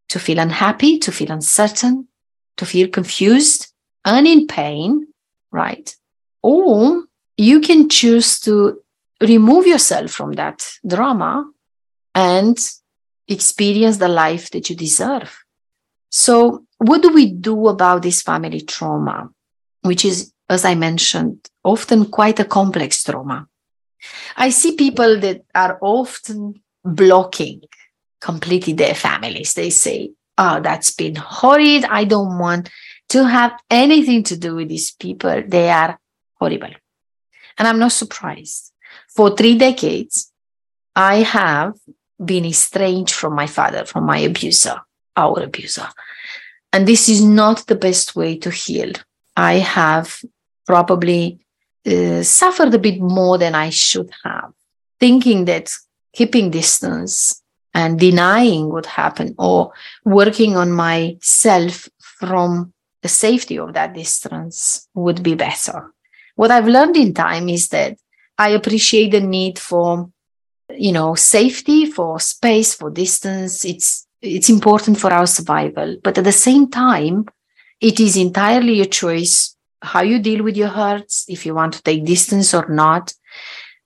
to 0.08 0.18
feel 0.18 0.38
unhappy, 0.38 0.98
to 0.98 1.12
feel 1.12 1.30
uncertain, 1.30 2.08
to 2.56 2.66
feel 2.66 2.88
confused 2.88 3.72
and 4.04 4.26
in 4.26 4.46
pain, 4.46 5.08
right? 5.50 5.94
Or 6.42 7.04
you 7.36 7.60
can 7.60 7.88
choose 7.88 8.40
to 8.40 8.82
remove 9.20 9.66
yourself 9.66 10.10
from 10.10 10.32
that 10.32 10.68
drama 10.86 11.50
and 12.14 12.58
experience 13.28 13.96
the 13.96 14.08
life 14.08 14.50
that 14.50 14.68
you 14.68 14.76
deserve. 14.76 15.43
So, 16.16 16.64
what 16.78 17.02
do 17.02 17.12
we 17.12 17.32
do 17.32 17.66
about 17.66 18.02
this 18.02 18.22
family 18.22 18.60
trauma, 18.60 19.30
which 19.82 20.04
is, 20.04 20.32
as 20.48 20.64
I 20.64 20.76
mentioned, 20.76 21.50
often 21.64 22.04
quite 22.04 22.38
a 22.38 22.44
complex 22.44 23.02
trauma? 23.02 23.48
I 24.36 24.50
see 24.50 24.76
people 24.76 25.18
that 25.18 25.42
are 25.56 25.76
often 25.80 26.62
blocking 26.84 27.62
completely 28.20 28.74
their 28.74 28.94
families. 28.94 29.54
They 29.54 29.70
say, 29.70 30.12
oh, 30.38 30.60
that's 30.60 30.92
been 30.92 31.16
horrid. 31.16 31.84
I 31.84 32.04
don't 32.04 32.38
want 32.38 32.70
to 33.08 33.26
have 33.26 33.58
anything 33.68 34.22
to 34.22 34.36
do 34.36 34.54
with 34.54 34.68
these 34.68 34.92
people. 34.92 35.42
They 35.44 35.68
are 35.68 35.98
horrible. 36.38 36.74
And 37.58 37.66
I'm 37.66 37.80
not 37.80 37.90
surprised. 37.90 38.72
For 39.08 39.34
three 39.34 39.58
decades, 39.58 40.32
I 40.94 41.22
have 41.22 41.74
been 42.24 42.44
estranged 42.44 43.14
from 43.14 43.34
my 43.34 43.48
father, 43.48 43.84
from 43.84 44.04
my 44.04 44.18
abuser, 44.18 44.80
our 45.16 45.42
abuser. 45.42 45.88
And 46.72 46.86
this 46.88 47.08
is 47.08 47.22
not 47.22 47.66
the 47.66 47.76
best 47.76 48.16
way 48.16 48.36
to 48.38 48.50
heal. 48.50 48.92
I 49.36 49.54
have 49.54 50.20
probably 50.66 51.38
uh, 51.86 52.22
suffered 52.22 52.74
a 52.74 52.78
bit 52.78 53.00
more 53.00 53.38
than 53.38 53.54
I 53.54 53.70
should 53.70 54.10
have, 54.24 54.52
thinking 54.98 55.44
that 55.44 55.72
keeping 56.12 56.50
distance 56.50 57.42
and 57.74 57.98
denying 57.98 58.70
what 58.70 58.86
happened 58.86 59.34
or 59.38 59.72
working 60.04 60.56
on 60.56 60.72
myself 60.72 61.88
from 62.00 62.72
the 63.02 63.08
safety 63.08 63.58
of 63.58 63.74
that 63.74 63.94
distance 63.94 64.88
would 64.94 65.22
be 65.22 65.34
better. 65.34 65.92
What 66.36 66.50
I've 66.50 66.68
learned 66.68 66.96
in 66.96 67.12
time 67.12 67.48
is 67.48 67.68
that 67.68 67.98
I 68.38 68.50
appreciate 68.50 69.10
the 69.10 69.20
need 69.20 69.58
for, 69.58 70.10
you 70.70 70.92
know, 70.92 71.14
safety, 71.14 71.86
for 71.86 72.18
space, 72.18 72.74
for 72.74 72.90
distance. 72.90 73.64
It's 73.64 74.06
it's 74.24 74.48
important 74.48 74.98
for 74.98 75.12
our 75.12 75.26
survival. 75.26 75.96
But 76.02 76.18
at 76.18 76.24
the 76.24 76.32
same 76.32 76.70
time, 76.70 77.26
it 77.80 78.00
is 78.00 78.16
entirely 78.16 78.74
your 78.74 78.86
choice 78.86 79.54
how 79.82 80.02
you 80.02 80.18
deal 80.18 80.42
with 80.42 80.56
your 80.56 80.68
hurts, 80.68 81.26
if 81.28 81.44
you 81.44 81.54
want 81.54 81.74
to 81.74 81.82
take 81.82 82.06
distance 82.06 82.54
or 82.54 82.66
not. 82.68 83.12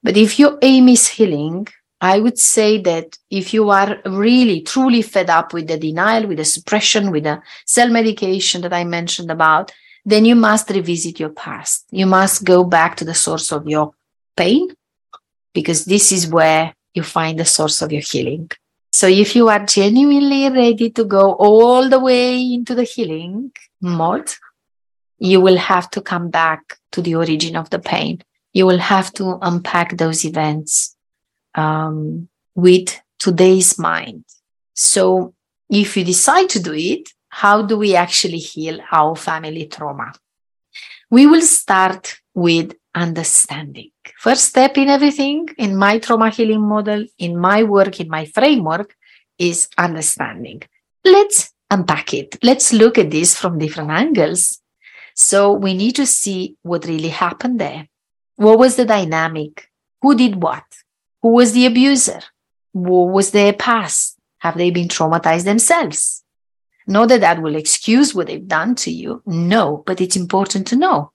But 0.03 0.17
if 0.17 0.39
your 0.39 0.57
aim 0.63 0.89
is 0.89 1.09
healing, 1.09 1.67
I 2.01 2.21
would 2.21 2.39
say 2.39 2.81
that 2.83 3.19
if 3.31 3.53
you 3.53 3.71
are 3.71 4.01
really 4.07 4.61
truly 4.61 5.03
fed 5.03 5.29
up 5.29 5.53
with 5.53 5.67
the 5.67 5.77
denial, 5.77 6.29
with 6.29 6.39
the 6.39 6.45
suppression, 6.45 7.11
with 7.11 7.25
the 7.25 7.43
self 7.67 7.91
medication 7.91 8.63
that 8.63 8.73
I 8.73 8.85
mentioned 8.85 9.31
about, 9.31 9.73
then 10.05 10.25
you 10.25 10.37
must 10.37 10.71
revisit 10.71 11.19
your 11.19 11.31
past. 11.31 11.85
You 11.91 12.07
must 12.07 12.45
go 12.45 12.63
back 12.63 12.97
to 12.99 13.05
the 13.05 13.15
source 13.15 13.51
of 13.51 13.67
your 13.67 13.93
pain 14.37 14.69
because 15.53 15.85
this 15.85 16.13
is 16.13 16.29
where 16.29 16.75
you 16.95 17.03
find 17.03 17.39
the 17.39 17.45
source 17.45 17.83
of 17.83 17.91
your 17.91 18.03
healing. 18.03 18.51
So 18.93 19.07
if 19.07 19.37
you 19.37 19.49
are 19.49 19.65
genuinely 19.65 20.49
ready 20.49 20.91
to 20.91 21.05
go 21.05 21.33
all 21.35 21.89
the 21.89 22.01
way 22.01 22.41
into 22.41 22.75
the 22.75 22.85
healing 22.85 23.53
mode, 23.81 24.31
you 25.19 25.41
will 25.41 25.57
have 25.57 25.91
to 25.91 26.01
come 26.01 26.31
back 26.31 26.79
to 26.93 27.03
the 27.03 27.15
origin 27.15 27.57
of 27.57 27.71
the 27.71 27.79
pain. 27.79 28.23
You 28.53 28.67
will 28.67 28.79
have 28.79 29.13
to 29.15 29.39
unpack 29.43 29.97
those 29.97 30.25
events 30.25 30.97
um, 31.55 32.29
with 32.55 33.01
today's 33.19 33.79
mind. 33.79 34.25
So 34.75 35.35
if 35.69 35.97
you 35.97 36.05
decide 36.05 36.49
to 36.51 36.63
do 36.63 36.73
it, 36.73 37.11
how 37.29 37.63
do 37.63 37.77
we 37.77 37.95
actually 37.95 38.39
heal 38.39 38.81
our 38.91 39.15
family 39.15 39.67
trauma? 39.67 40.13
We 41.11 41.27
will 41.27 41.43
start 41.43 42.21
with 42.35 42.75
understanding. 42.99 43.91
First 44.19 44.45
step 44.47 44.77
in 44.77 44.89
everything, 44.89 45.49
in 45.59 45.77
my 45.77 45.99
trauma 45.99 46.31
healing 46.31 46.61
model, 46.61 47.07
in 47.19 47.39
my 47.39 47.63
work, 47.63 48.01
in 48.01 48.09
my 48.09 48.25
framework, 48.27 48.95
is 49.39 49.69
understanding. 49.79 50.63
Let's 51.05 51.53
unpack 51.71 52.13
it. 52.15 52.39
Let's 52.43 52.73
look 52.73 52.99
at 52.99 53.11
this 53.11 53.39
from 53.39 53.59
different 53.59 53.91
angles. 53.91 54.61
So 55.15 55.53
we 55.53 55.75
need 55.75 55.95
to 55.97 56.07
see 56.07 56.57
what 56.63 56.87
really 56.87 57.09
happened 57.09 57.61
there. 57.61 57.89
What 58.37 58.59
was 58.59 58.77
the 58.77 58.85
dynamic? 58.85 59.69
Who 60.03 60.15
did 60.15 60.43
what? 60.43 60.65
Who 61.23 61.31
was 61.33 61.53
the 61.53 61.67
abuser? 61.67 62.21
What 62.73 63.13
was 63.13 63.31
their 63.31 63.53
past? 63.53 64.17
Have 64.39 64.57
they 64.57 64.71
been 64.71 64.89
traumatized 64.89 65.45
themselves? 65.45 66.23
Not 66.87 67.09
that 67.11 67.21
that 67.21 67.43
will 67.43 67.57
excuse 67.57 68.15
what 68.15 68.29
they've 68.29 68.47
done 68.47 68.75
to 68.77 68.91
you. 68.91 69.23
No, 69.27 69.83
but 69.87 70.01
it's 70.01 70.17
important 70.17 70.67
to 70.69 70.77
know. 70.77 71.13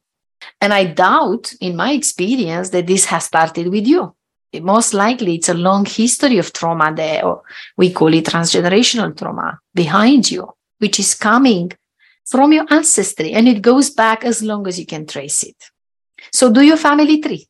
And 0.62 0.74
I 0.74 0.86
doubt, 0.86 1.54
in 1.62 1.76
my 1.76 1.92
experience, 1.92 2.70
that 2.70 2.88
this 2.88 3.06
has 3.06 3.26
started 3.26 3.68
with 3.68 3.88
you. 3.88 4.16
It 4.52 4.64
most 4.64 4.94
likely, 4.94 5.36
it's 5.36 5.50
a 5.50 5.54
long 5.56 5.86
history 5.86 6.38
of 6.38 6.54
trauma 6.54 6.94
there, 6.96 7.26
or 7.26 7.42
we 7.76 7.92
call 7.92 8.14
it 8.14 8.26
transgenerational 8.26 9.18
trauma 9.18 9.60
behind 9.74 10.30
you, 10.30 10.54
which 10.78 11.00
is 11.00 11.16
coming 11.16 11.72
from 12.26 12.54
your 12.54 12.66
ancestry 12.70 13.34
and 13.34 13.48
it 13.48 13.62
goes 13.62 13.90
back 13.90 14.24
as 14.24 14.42
long 14.42 14.68
as 14.68 14.80
you 14.80 14.86
can 14.86 15.06
trace 15.06 15.44
it. 15.44 15.58
So 16.32 16.52
do 16.52 16.62
your 16.62 16.78
family 16.78 17.20
tree. 17.20 17.48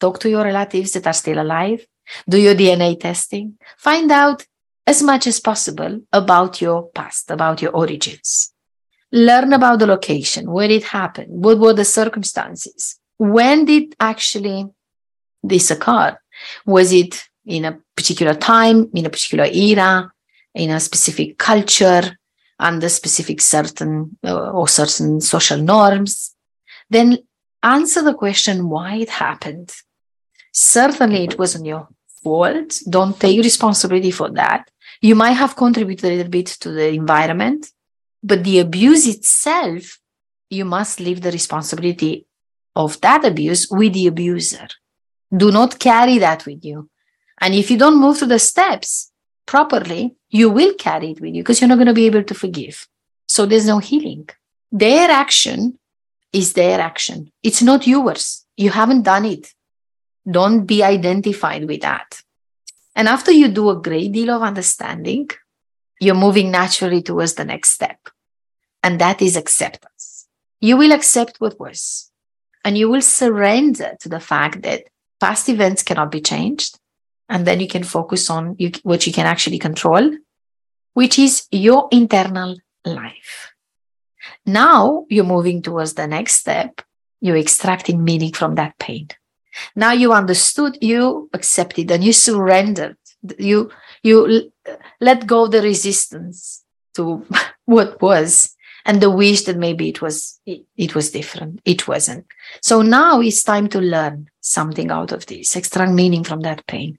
Talk 0.00 0.18
to 0.20 0.30
your 0.30 0.44
relatives 0.44 0.92
that 0.92 1.06
are 1.06 1.12
still 1.12 1.40
alive. 1.40 1.86
Do 2.28 2.38
your 2.38 2.54
DNA 2.54 2.98
testing. 2.98 3.58
Find 3.76 4.10
out 4.10 4.44
as 4.86 5.02
much 5.02 5.26
as 5.26 5.38
possible 5.38 6.00
about 6.12 6.60
your 6.60 6.88
past, 6.88 7.30
about 7.30 7.60
your 7.62 7.72
origins 7.72 8.54
learn 9.12 9.52
about 9.52 9.78
the 9.78 9.86
location, 9.86 10.50
where 10.50 10.70
it 10.70 10.84
happened, 10.84 11.28
what 11.30 11.58
were 11.58 11.72
the 11.72 11.84
circumstances, 11.84 12.98
when 13.16 13.64
did 13.64 13.94
actually 13.98 14.66
this 15.42 15.70
occur? 15.70 16.16
Was 16.66 16.92
it 16.92 17.24
in 17.46 17.64
a 17.64 17.78
particular 17.96 18.34
time, 18.34 18.90
in 18.94 19.06
a 19.06 19.10
particular 19.10 19.46
era, 19.46 20.12
in 20.54 20.70
a 20.70 20.80
specific 20.80 21.38
culture, 21.38 22.16
under 22.60 22.88
specific 22.88 23.40
certain 23.40 24.18
uh, 24.24 24.50
or 24.50 24.68
certain 24.68 25.20
social 25.20 25.58
norms? 25.58 26.34
Then 26.90 27.18
answer 27.62 28.02
the 28.02 28.14
question 28.14 28.68
why 28.68 28.96
it 28.96 29.08
happened. 29.08 29.72
Certainly, 30.52 31.24
it 31.24 31.38
wasn't 31.38 31.66
your 31.66 31.88
fault. 32.22 32.80
Don't 32.88 33.18
take 33.18 33.42
responsibility 33.42 34.10
for 34.10 34.30
that. 34.30 34.70
You 35.00 35.14
might 35.14 35.32
have 35.32 35.56
contributed 35.56 36.04
a 36.04 36.16
little 36.16 36.30
bit 36.30 36.46
to 36.60 36.70
the 36.70 36.88
environment, 36.88 37.70
but 38.22 38.44
the 38.44 38.58
abuse 38.58 39.06
itself, 39.06 39.98
you 40.50 40.64
must 40.64 41.00
leave 41.00 41.20
the 41.20 41.30
responsibility 41.30 42.26
of 42.74 43.00
that 43.00 43.24
abuse 43.24 43.68
with 43.70 43.92
the 43.92 44.06
abuser. 44.06 44.68
Do 45.36 45.50
not 45.50 45.78
carry 45.78 46.18
that 46.18 46.46
with 46.46 46.64
you. 46.64 46.88
And 47.40 47.54
if 47.54 47.70
you 47.70 47.78
don't 47.78 48.00
move 48.00 48.18
through 48.18 48.28
the 48.28 48.38
steps 48.38 49.12
properly, 49.46 50.16
you 50.30 50.50
will 50.50 50.74
carry 50.74 51.10
it 51.10 51.20
with 51.20 51.34
you 51.34 51.42
because 51.42 51.60
you're 51.60 51.68
not 51.68 51.76
going 51.76 51.86
to 51.86 51.94
be 51.94 52.06
able 52.06 52.24
to 52.24 52.34
forgive. 52.34 52.86
So 53.26 53.46
there's 53.46 53.66
no 53.66 53.78
healing. 53.78 54.28
Their 54.72 55.10
action 55.10 55.78
is 56.32 56.52
their 56.52 56.80
action. 56.80 57.30
It's 57.42 57.62
not 57.62 57.86
yours. 57.86 58.44
You 58.56 58.70
haven't 58.70 59.02
done 59.02 59.24
it. 59.24 59.54
Don't 60.30 60.66
be 60.66 60.82
identified 60.82 61.66
with 61.66 61.82
that. 61.82 62.22
And 62.94 63.08
after 63.08 63.30
you 63.30 63.48
do 63.48 63.70
a 63.70 63.80
great 63.80 64.12
deal 64.12 64.30
of 64.30 64.42
understanding, 64.42 65.30
you're 66.00 66.14
moving 66.14 66.50
naturally 66.50 67.02
towards 67.02 67.34
the 67.34 67.44
next 67.44 67.70
step. 67.70 67.98
And 68.82 69.00
that 69.00 69.20
is 69.20 69.36
acceptance. 69.36 70.26
You 70.60 70.76
will 70.76 70.92
accept 70.92 71.40
what 71.40 71.58
was, 71.58 72.10
and 72.64 72.76
you 72.76 72.88
will 72.88 73.02
surrender 73.02 73.96
to 74.00 74.08
the 74.08 74.20
fact 74.20 74.62
that 74.62 74.84
past 75.20 75.48
events 75.48 75.82
cannot 75.82 76.10
be 76.10 76.20
changed. 76.20 76.78
And 77.28 77.46
then 77.46 77.60
you 77.60 77.68
can 77.68 77.84
focus 77.84 78.30
on 78.30 78.56
you, 78.58 78.72
what 78.82 79.06
you 79.06 79.12
can 79.12 79.26
actually 79.26 79.58
control, 79.58 80.16
which 80.94 81.18
is 81.18 81.46
your 81.50 81.88
internal 81.92 82.56
life. 82.84 83.52
Now 84.46 85.04
you're 85.10 85.24
moving 85.24 85.62
towards 85.62 85.94
the 85.94 86.06
next 86.06 86.36
step. 86.36 86.80
You're 87.20 87.36
extracting 87.36 88.02
meaning 88.02 88.32
from 88.32 88.54
that 88.54 88.78
pain. 88.78 89.08
Now 89.76 89.92
you 89.92 90.12
understood, 90.12 90.78
you 90.80 91.28
accepted, 91.32 91.90
and 91.90 92.02
you 92.02 92.12
surrendered. 92.12 92.96
You 93.38 93.70
you 94.08 94.52
let 95.00 95.26
go 95.26 95.46
the 95.46 95.62
resistance 95.62 96.64
to 96.94 97.24
what 97.64 98.00
was 98.02 98.54
and 98.84 99.02
the 99.02 99.10
wish 99.10 99.42
that 99.42 99.56
maybe 99.56 99.88
it 99.88 100.00
was 100.00 100.40
it, 100.46 100.64
it, 100.76 100.94
was 100.94 101.10
different. 101.10 101.60
It 101.64 101.86
wasn't. 101.86 102.26
So 102.62 102.82
now 102.82 103.20
it's 103.20 103.44
time 103.44 103.68
to 103.68 103.80
learn 103.80 104.30
something 104.40 104.90
out 104.90 105.12
of 105.12 105.26
this 105.26 105.56
extract 105.56 105.92
meaning 105.92 106.24
from 106.24 106.40
that 106.40 106.66
pain. 106.66 106.98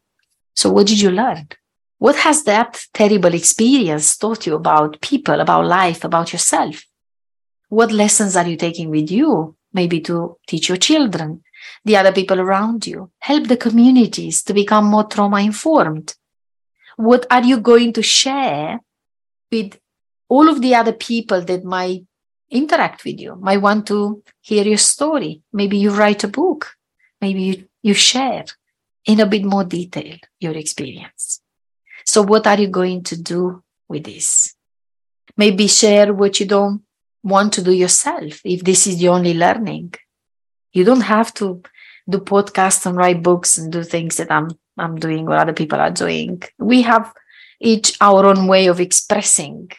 So 0.56 0.70
what 0.70 0.88
did 0.88 1.02
you 1.02 1.10
learn? 1.10 1.48
What 1.98 2.16
has 2.18 2.44
that 2.44 2.80
terrible 2.94 3.34
experience 3.34 4.18
taught 4.18 4.46
you 4.46 4.56
about 4.56 5.02
people 5.02 5.42
about 5.42 5.66
life 5.66 6.04
about 6.04 6.32
yourself? 6.32 6.86
What 7.70 7.92
lessons 7.92 8.36
are 8.36 8.48
you 8.48 8.56
taking 8.56 8.90
with 8.90 9.10
you 9.12 9.56
maybe 9.74 10.00
to 10.02 10.38
teach 10.48 10.70
your 10.70 10.78
children 10.78 11.44
the 11.86 11.98
other 11.98 12.12
people 12.12 12.40
around 12.40 12.86
you? 12.86 13.12
Help 13.20 13.48
the 13.48 13.58
communities 13.58 14.44
to 14.44 14.54
become 14.54 14.86
more 14.86 15.06
trauma 15.06 15.42
informed 15.42 16.16
what 17.00 17.26
are 17.32 17.46
you 17.46 17.62
going 17.62 17.94
to 17.94 18.04
share 18.04 18.82
with 19.54 19.80
all 20.28 20.50
of 20.50 20.60
the 20.62 20.76
other 20.76 20.92
people 20.92 21.42
that 21.42 21.64
might 21.64 22.04
interact 22.52 23.06
with 23.06 23.18
you, 23.22 23.38
might 23.38 23.62
want 23.62 23.88
to 23.88 24.22
hear 24.42 24.66
your 24.66 24.78
story? 24.78 25.42
Maybe 25.54 25.78
you 25.78 25.92
write 25.92 26.26
a 26.26 26.28
book, 26.28 26.76
maybe 27.22 27.42
you, 27.42 27.68
you 27.82 27.94
share 27.94 28.44
in 29.06 29.22
a 29.22 29.26
bit 29.26 29.46
more 29.46 29.64
detail 29.64 30.18
your 30.42 30.52
experience. 30.58 31.42
So, 32.06 32.22
what 32.22 32.46
are 32.46 32.60
you 32.60 32.68
going 32.68 33.04
to 33.04 33.22
do 33.22 33.64
with 33.88 34.04
this? 34.04 34.56
Maybe 35.38 35.68
share 35.68 36.14
what 36.14 36.42
you 36.42 36.48
don't 36.48 36.82
want 37.24 37.54
to 37.54 37.62
do 37.62 37.72
yourself 37.72 38.42
if 38.44 38.62
this 38.62 38.88
is 38.88 39.00
the 39.00 39.08
only 39.08 39.36
learning. 39.36 39.94
You 40.74 40.84
don't 40.84 41.08
have 41.16 41.34
to 41.36 41.64
do 42.10 42.18
podcasts 42.20 42.86
and 42.86 42.96
write 42.96 43.22
books 43.24 43.58
and 43.58 43.72
do 43.72 43.84
things 43.84 44.18
that 44.18 44.32
I'm 44.32 44.50
I'm 44.78 44.96
doing 44.96 45.28
or 45.28 45.36
other 45.36 45.54
people 45.54 45.80
are 45.80 45.92
doing. 45.92 46.42
We 46.58 46.82
have 46.84 47.14
each 47.60 47.98
our 48.00 48.26
own 48.26 48.48
way 48.48 48.68
of 48.68 48.80
expressing 48.80 49.72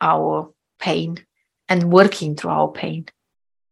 our 0.00 0.52
pain 0.78 1.24
and 1.68 1.92
working 1.92 2.36
through 2.36 2.50
our 2.50 2.70
pain. 2.70 3.06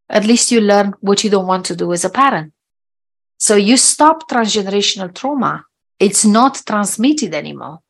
At 0.09 0.25
least 0.25 0.51
you 0.51 0.61
learn 0.61 0.95
what 1.01 1.23
you 1.23 1.31
don't 1.31 1.47
want 1.47 1.67
to 1.67 1.77
do 1.77 1.93
as 1.93 2.05
a 2.05 2.11
parent. 2.11 2.53
So 3.39 3.57
you 3.57 3.77
stop 3.77 4.29
transgenerational 4.29 5.15
trauma. 5.15 5.65
It's 5.99 6.25
not 6.25 6.63
transmitted 6.67 7.35
anymore. 7.35 7.81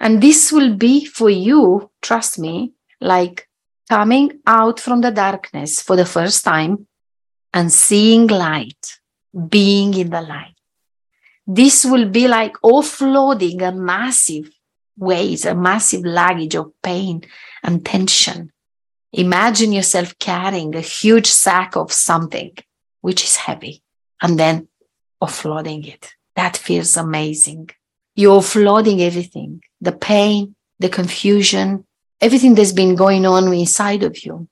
And 0.00 0.22
this 0.22 0.52
will 0.52 0.74
be 0.74 1.04
for 1.04 1.30
you, 1.30 1.90
trust 2.00 2.38
me, 2.38 2.72
like 3.00 3.48
coming 3.88 4.40
out 4.46 4.80
from 4.80 5.00
the 5.00 5.10
darkness 5.10 5.82
for 5.82 5.96
the 5.96 6.06
first 6.06 6.44
time 6.44 6.86
and 7.52 7.72
seeing 7.72 8.26
light, 8.26 8.98
being 9.48 9.94
in 9.94 10.10
the 10.10 10.20
light. 10.20 10.54
This 11.46 11.84
will 11.84 12.08
be 12.08 12.28
like 12.28 12.54
offloading 12.62 13.62
a 13.62 13.72
massive 13.72 14.50
weight, 14.96 15.44
a 15.44 15.54
massive 15.54 16.04
luggage 16.04 16.54
of 16.56 16.72
pain 16.82 17.22
and 17.62 17.84
tension. 17.84 18.52
Imagine 19.12 19.72
yourself 19.72 20.18
carrying 20.18 20.74
a 20.74 20.80
huge 20.80 21.26
sack 21.26 21.76
of 21.76 21.92
something 21.92 22.52
which 23.00 23.24
is 23.24 23.36
heavy 23.36 23.82
and 24.20 24.38
then 24.38 24.68
offloading 25.22 25.86
it. 25.86 26.14
That 26.36 26.56
feels 26.56 26.96
amazing. 26.96 27.70
You're 28.14 28.40
offloading 28.40 29.00
everything 29.00 29.62
the 29.80 29.92
pain, 29.92 30.54
the 30.78 30.88
confusion, 30.88 31.84
everything 32.20 32.54
that's 32.54 32.72
been 32.72 32.96
going 32.96 33.24
on 33.26 33.52
inside 33.52 34.02
of 34.02 34.24
you. 34.24 34.48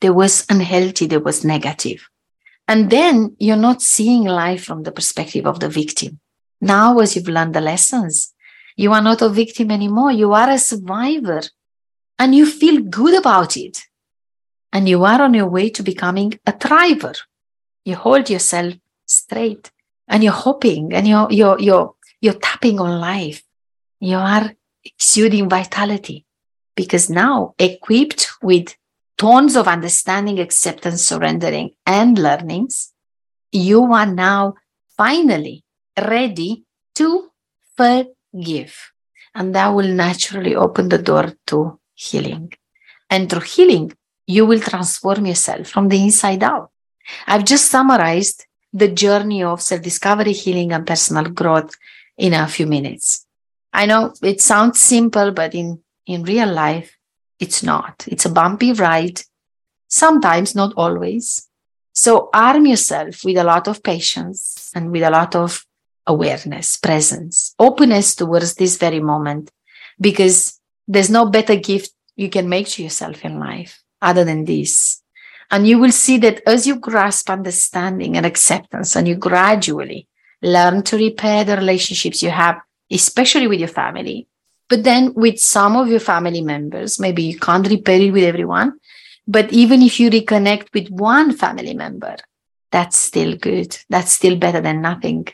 There 0.00 0.14
was 0.14 0.46
unhealthy, 0.48 1.06
there 1.06 1.20
was 1.20 1.44
negative. 1.44 2.08
And 2.70 2.88
then 2.88 3.34
you're 3.40 3.56
not 3.56 3.82
seeing 3.82 4.22
life 4.22 4.62
from 4.62 4.84
the 4.84 4.92
perspective 4.92 5.44
of 5.44 5.58
the 5.58 5.68
victim. 5.68 6.20
Now, 6.60 7.00
as 7.00 7.16
you've 7.16 7.26
learned 7.26 7.52
the 7.52 7.60
lessons, 7.60 8.32
you 8.76 8.92
are 8.92 9.02
not 9.02 9.22
a 9.22 9.28
victim 9.28 9.72
anymore. 9.72 10.12
You 10.12 10.32
are 10.34 10.48
a 10.50 10.56
survivor 10.56 11.42
and 12.16 12.32
you 12.32 12.46
feel 12.46 12.80
good 12.82 13.18
about 13.18 13.56
it. 13.56 13.80
And 14.72 14.88
you 14.88 15.04
are 15.04 15.20
on 15.20 15.34
your 15.34 15.48
way 15.48 15.70
to 15.70 15.82
becoming 15.82 16.38
a 16.46 16.52
thriver. 16.52 17.16
You 17.84 17.96
hold 17.96 18.30
yourself 18.30 18.74
straight 19.04 19.72
and 20.06 20.22
you're 20.22 20.32
hoping 20.32 20.94
and 20.94 21.08
you're, 21.08 21.26
you're, 21.28 21.58
you're, 21.58 21.94
you're 22.20 22.34
tapping 22.34 22.78
on 22.78 23.00
life. 23.00 23.42
You 23.98 24.18
are 24.18 24.54
exuding 24.84 25.48
vitality 25.48 26.24
because 26.76 27.10
now 27.10 27.56
equipped 27.58 28.30
with 28.40 28.76
tons 29.20 29.54
of 29.54 29.68
understanding, 29.68 30.40
acceptance, 30.40 31.02
surrendering, 31.02 31.72
and 31.84 32.18
learnings, 32.18 32.94
you 33.52 33.84
are 33.92 34.06
now 34.06 34.54
finally 34.96 35.62
ready 35.94 36.64
to 36.94 37.28
forgive. 37.76 38.92
And 39.34 39.54
that 39.54 39.68
will 39.68 39.88
naturally 39.88 40.54
open 40.56 40.88
the 40.88 40.96
door 40.96 41.34
to 41.48 41.78
healing. 41.94 42.54
And 43.10 43.28
through 43.28 43.42
healing, 43.42 43.92
you 44.26 44.46
will 44.46 44.60
transform 44.60 45.26
yourself 45.26 45.68
from 45.68 45.88
the 45.88 46.02
inside 46.02 46.42
out. 46.42 46.70
I've 47.26 47.44
just 47.44 47.66
summarized 47.70 48.46
the 48.72 48.88
journey 48.88 49.42
of 49.42 49.60
self 49.60 49.82
discovery, 49.82 50.32
healing, 50.32 50.72
and 50.72 50.86
personal 50.86 51.24
growth 51.24 51.74
in 52.16 52.32
a 52.32 52.48
few 52.48 52.66
minutes. 52.66 53.26
I 53.70 53.84
know 53.84 54.14
it 54.22 54.40
sounds 54.40 54.80
simple, 54.80 55.30
but 55.32 55.54
in, 55.54 55.82
in 56.06 56.22
real 56.22 56.50
life, 56.50 56.96
it's 57.40 57.62
not. 57.62 58.04
It's 58.06 58.26
a 58.26 58.30
bumpy 58.30 58.72
ride, 58.72 59.22
sometimes, 59.88 60.54
not 60.54 60.74
always. 60.76 61.48
So 61.92 62.30
arm 62.32 62.66
yourself 62.66 63.24
with 63.24 63.36
a 63.36 63.44
lot 63.44 63.66
of 63.66 63.82
patience 63.82 64.70
and 64.74 64.92
with 64.92 65.02
a 65.02 65.10
lot 65.10 65.34
of 65.34 65.64
awareness, 66.06 66.76
presence, 66.76 67.54
openness 67.58 68.14
towards 68.14 68.54
this 68.54 68.76
very 68.76 69.00
moment, 69.00 69.50
because 70.00 70.60
there's 70.86 71.10
no 71.10 71.26
better 71.26 71.56
gift 71.56 71.92
you 72.16 72.28
can 72.28 72.48
make 72.48 72.68
to 72.68 72.82
yourself 72.82 73.24
in 73.24 73.38
life 73.38 73.82
other 74.02 74.24
than 74.24 74.44
this. 74.44 75.02
And 75.50 75.66
you 75.66 75.78
will 75.78 75.92
see 75.92 76.18
that 76.18 76.42
as 76.46 76.66
you 76.66 76.76
grasp 76.76 77.28
understanding 77.28 78.16
and 78.16 78.24
acceptance 78.24 78.94
and 78.96 79.08
you 79.08 79.16
gradually 79.16 80.06
learn 80.42 80.82
to 80.84 80.96
repair 80.96 81.44
the 81.44 81.56
relationships 81.56 82.22
you 82.22 82.30
have, 82.30 82.60
especially 82.90 83.46
with 83.46 83.58
your 83.58 83.68
family, 83.68 84.28
but 84.70 84.84
then 84.84 85.12
with 85.14 85.40
some 85.40 85.76
of 85.76 85.88
your 85.88 85.98
family 85.98 86.40
members, 86.40 87.00
maybe 87.00 87.24
you 87.24 87.38
can't 87.38 87.68
repair 87.68 88.00
it 88.00 88.12
with 88.12 88.22
everyone. 88.22 88.78
But 89.26 89.52
even 89.52 89.82
if 89.82 89.98
you 89.98 90.10
reconnect 90.10 90.72
with 90.72 90.88
one 90.90 91.32
family 91.36 91.74
member, 91.74 92.16
that's 92.70 92.96
still 92.96 93.36
good. 93.36 93.76
That's 93.88 94.12
still 94.12 94.36
better 94.36 94.60
than 94.60 94.80
nothing. 94.80 95.26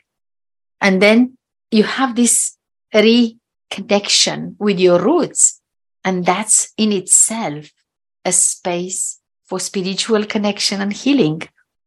And 0.80 1.02
then 1.02 1.36
you 1.70 1.84
have 1.84 2.16
this 2.16 2.56
reconnection 2.94 4.56
with 4.58 4.80
your 4.80 5.02
roots. 5.02 5.60
And 6.02 6.24
that's 6.24 6.72
in 6.78 6.92
itself 6.92 7.70
a 8.24 8.32
space 8.32 9.20
for 9.44 9.60
spiritual 9.60 10.24
connection 10.24 10.80
and 10.80 10.94
healing, 10.94 11.42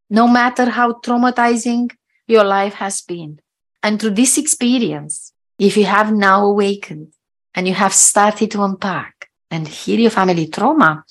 no 0.08 0.28
matter 0.28 0.70
how 0.70 0.94
traumatizing 0.94 1.90
your 2.28 2.44
life 2.44 2.76
has 2.76 3.02
been. 3.02 3.40
And 3.82 4.00
through 4.00 4.12
this 4.12 4.38
experience, 4.38 5.34
if 5.58 5.76
you 5.76 5.86
have 5.86 6.14
now 6.14 6.46
awakened 6.46 7.14
and 7.56 7.68
you 7.68 7.74
have 7.74 7.94
started 7.94 8.52
to 8.52 8.64
unpack 8.64 9.30
and 9.52 9.68
heal 9.68 10.00
your 10.00 10.12
family 10.12 10.48
trauma, 10.48 11.04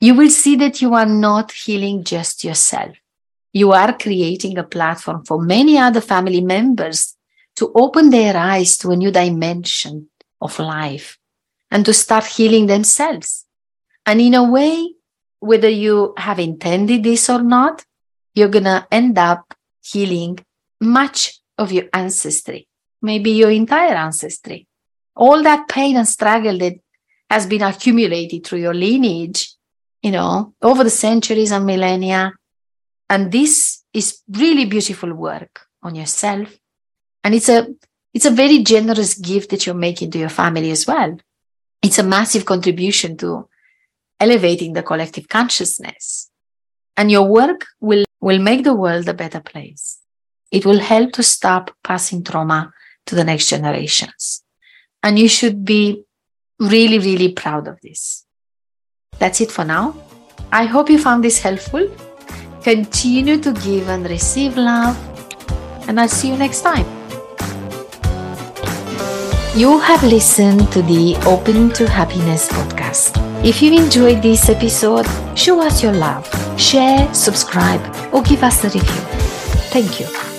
you 0.00 0.14
will 0.14 0.30
see 0.30 0.56
that 0.56 0.80
you 0.80 0.94
are 0.94 1.06
not 1.06 1.52
healing 1.52 2.04
just 2.04 2.44
yourself. 2.44 2.96
You 3.52 3.72
are 3.72 3.96
creating 3.96 4.58
a 4.58 4.64
platform 4.64 5.24
for 5.24 5.40
many 5.42 5.78
other 5.78 6.00
family 6.00 6.40
members 6.40 7.16
to 7.56 7.70
open 7.74 8.10
their 8.10 8.36
eyes 8.36 8.78
to 8.78 8.90
a 8.90 8.96
new 8.96 9.10
dimension 9.10 10.08
of 10.40 10.58
life 10.58 11.18
and 11.70 11.84
to 11.84 11.92
start 11.92 12.24
healing 12.24 12.66
themselves. 12.66 13.46
And 14.06 14.20
in 14.20 14.34
a 14.34 14.50
way, 14.50 14.94
whether 15.40 15.68
you 15.68 16.14
have 16.16 16.38
intended 16.38 17.02
this 17.02 17.28
or 17.28 17.42
not, 17.42 17.84
you're 18.34 18.48
going 18.48 18.64
to 18.64 18.86
end 18.90 19.18
up 19.18 19.54
healing 19.84 20.38
much 20.80 21.40
of 21.58 21.72
your 21.72 21.84
ancestry, 21.92 22.68
maybe 23.00 23.30
your 23.32 23.50
entire 23.50 23.94
ancestry. 23.94 24.66
All 25.14 25.42
that 25.42 25.68
pain 25.68 25.96
and 25.96 26.08
struggle 26.08 26.58
that 26.58 26.74
has 27.30 27.46
been 27.46 27.62
accumulated 27.62 28.44
through 28.44 28.60
your 28.60 28.74
lineage, 28.74 29.54
you 30.02 30.10
know, 30.10 30.54
over 30.62 30.84
the 30.84 30.90
centuries 30.90 31.52
and 31.52 31.64
millennia. 31.66 32.34
And 33.08 33.30
this 33.30 33.82
is 33.92 34.22
really 34.28 34.64
beautiful 34.64 35.12
work 35.14 35.66
on 35.82 35.94
yourself. 35.94 36.54
And 37.24 37.34
it's 37.34 37.48
a, 37.48 37.68
it's 38.12 38.26
a 38.26 38.30
very 38.30 38.62
generous 38.62 39.14
gift 39.14 39.50
that 39.50 39.64
you're 39.64 39.74
making 39.74 40.10
to 40.12 40.18
your 40.18 40.28
family 40.28 40.70
as 40.70 40.86
well. 40.86 41.18
It's 41.82 41.98
a 41.98 42.02
massive 42.02 42.44
contribution 42.44 43.16
to 43.18 43.48
elevating 44.20 44.72
the 44.72 44.82
collective 44.82 45.28
consciousness. 45.28 46.30
And 46.96 47.10
your 47.10 47.26
work 47.26 47.66
will, 47.80 48.04
will 48.20 48.38
make 48.38 48.64
the 48.64 48.74
world 48.74 49.08
a 49.08 49.14
better 49.14 49.40
place. 49.40 49.98
It 50.50 50.66
will 50.66 50.80
help 50.80 51.12
to 51.12 51.22
stop 51.22 51.70
passing 51.82 52.22
trauma 52.22 52.72
to 53.06 53.14
the 53.14 53.24
next 53.24 53.48
generations. 53.48 54.44
And 55.02 55.18
you 55.18 55.28
should 55.28 55.64
be 55.64 56.04
really, 56.60 56.98
really 56.98 57.32
proud 57.32 57.68
of 57.68 57.80
this. 57.80 58.24
That's 59.18 59.40
it 59.40 59.50
for 59.50 59.64
now. 59.64 59.96
I 60.52 60.64
hope 60.64 60.90
you 60.90 60.98
found 60.98 61.24
this 61.24 61.40
helpful. 61.40 61.88
Continue 62.62 63.38
to 63.38 63.52
give 63.52 63.88
and 63.88 64.08
receive 64.08 64.56
love, 64.56 64.96
and 65.88 66.00
I'll 66.00 66.08
see 66.08 66.28
you 66.28 66.36
next 66.36 66.62
time. 66.62 66.86
You 69.54 69.78
have 69.80 70.02
listened 70.02 70.72
to 70.72 70.80
the 70.82 71.16
Open 71.26 71.70
to 71.74 71.88
Happiness 71.88 72.48
podcast. 72.48 73.18
If 73.44 73.60
you 73.60 73.72
enjoyed 73.72 74.22
this 74.22 74.48
episode, 74.48 75.06
show 75.36 75.60
us 75.60 75.82
your 75.82 75.92
love, 75.92 76.26
share, 76.58 77.12
subscribe, 77.12 77.82
or 78.14 78.22
give 78.22 78.42
us 78.42 78.64
a 78.64 78.68
review. 78.68 79.02
Thank 79.72 80.00
you. 80.00 80.31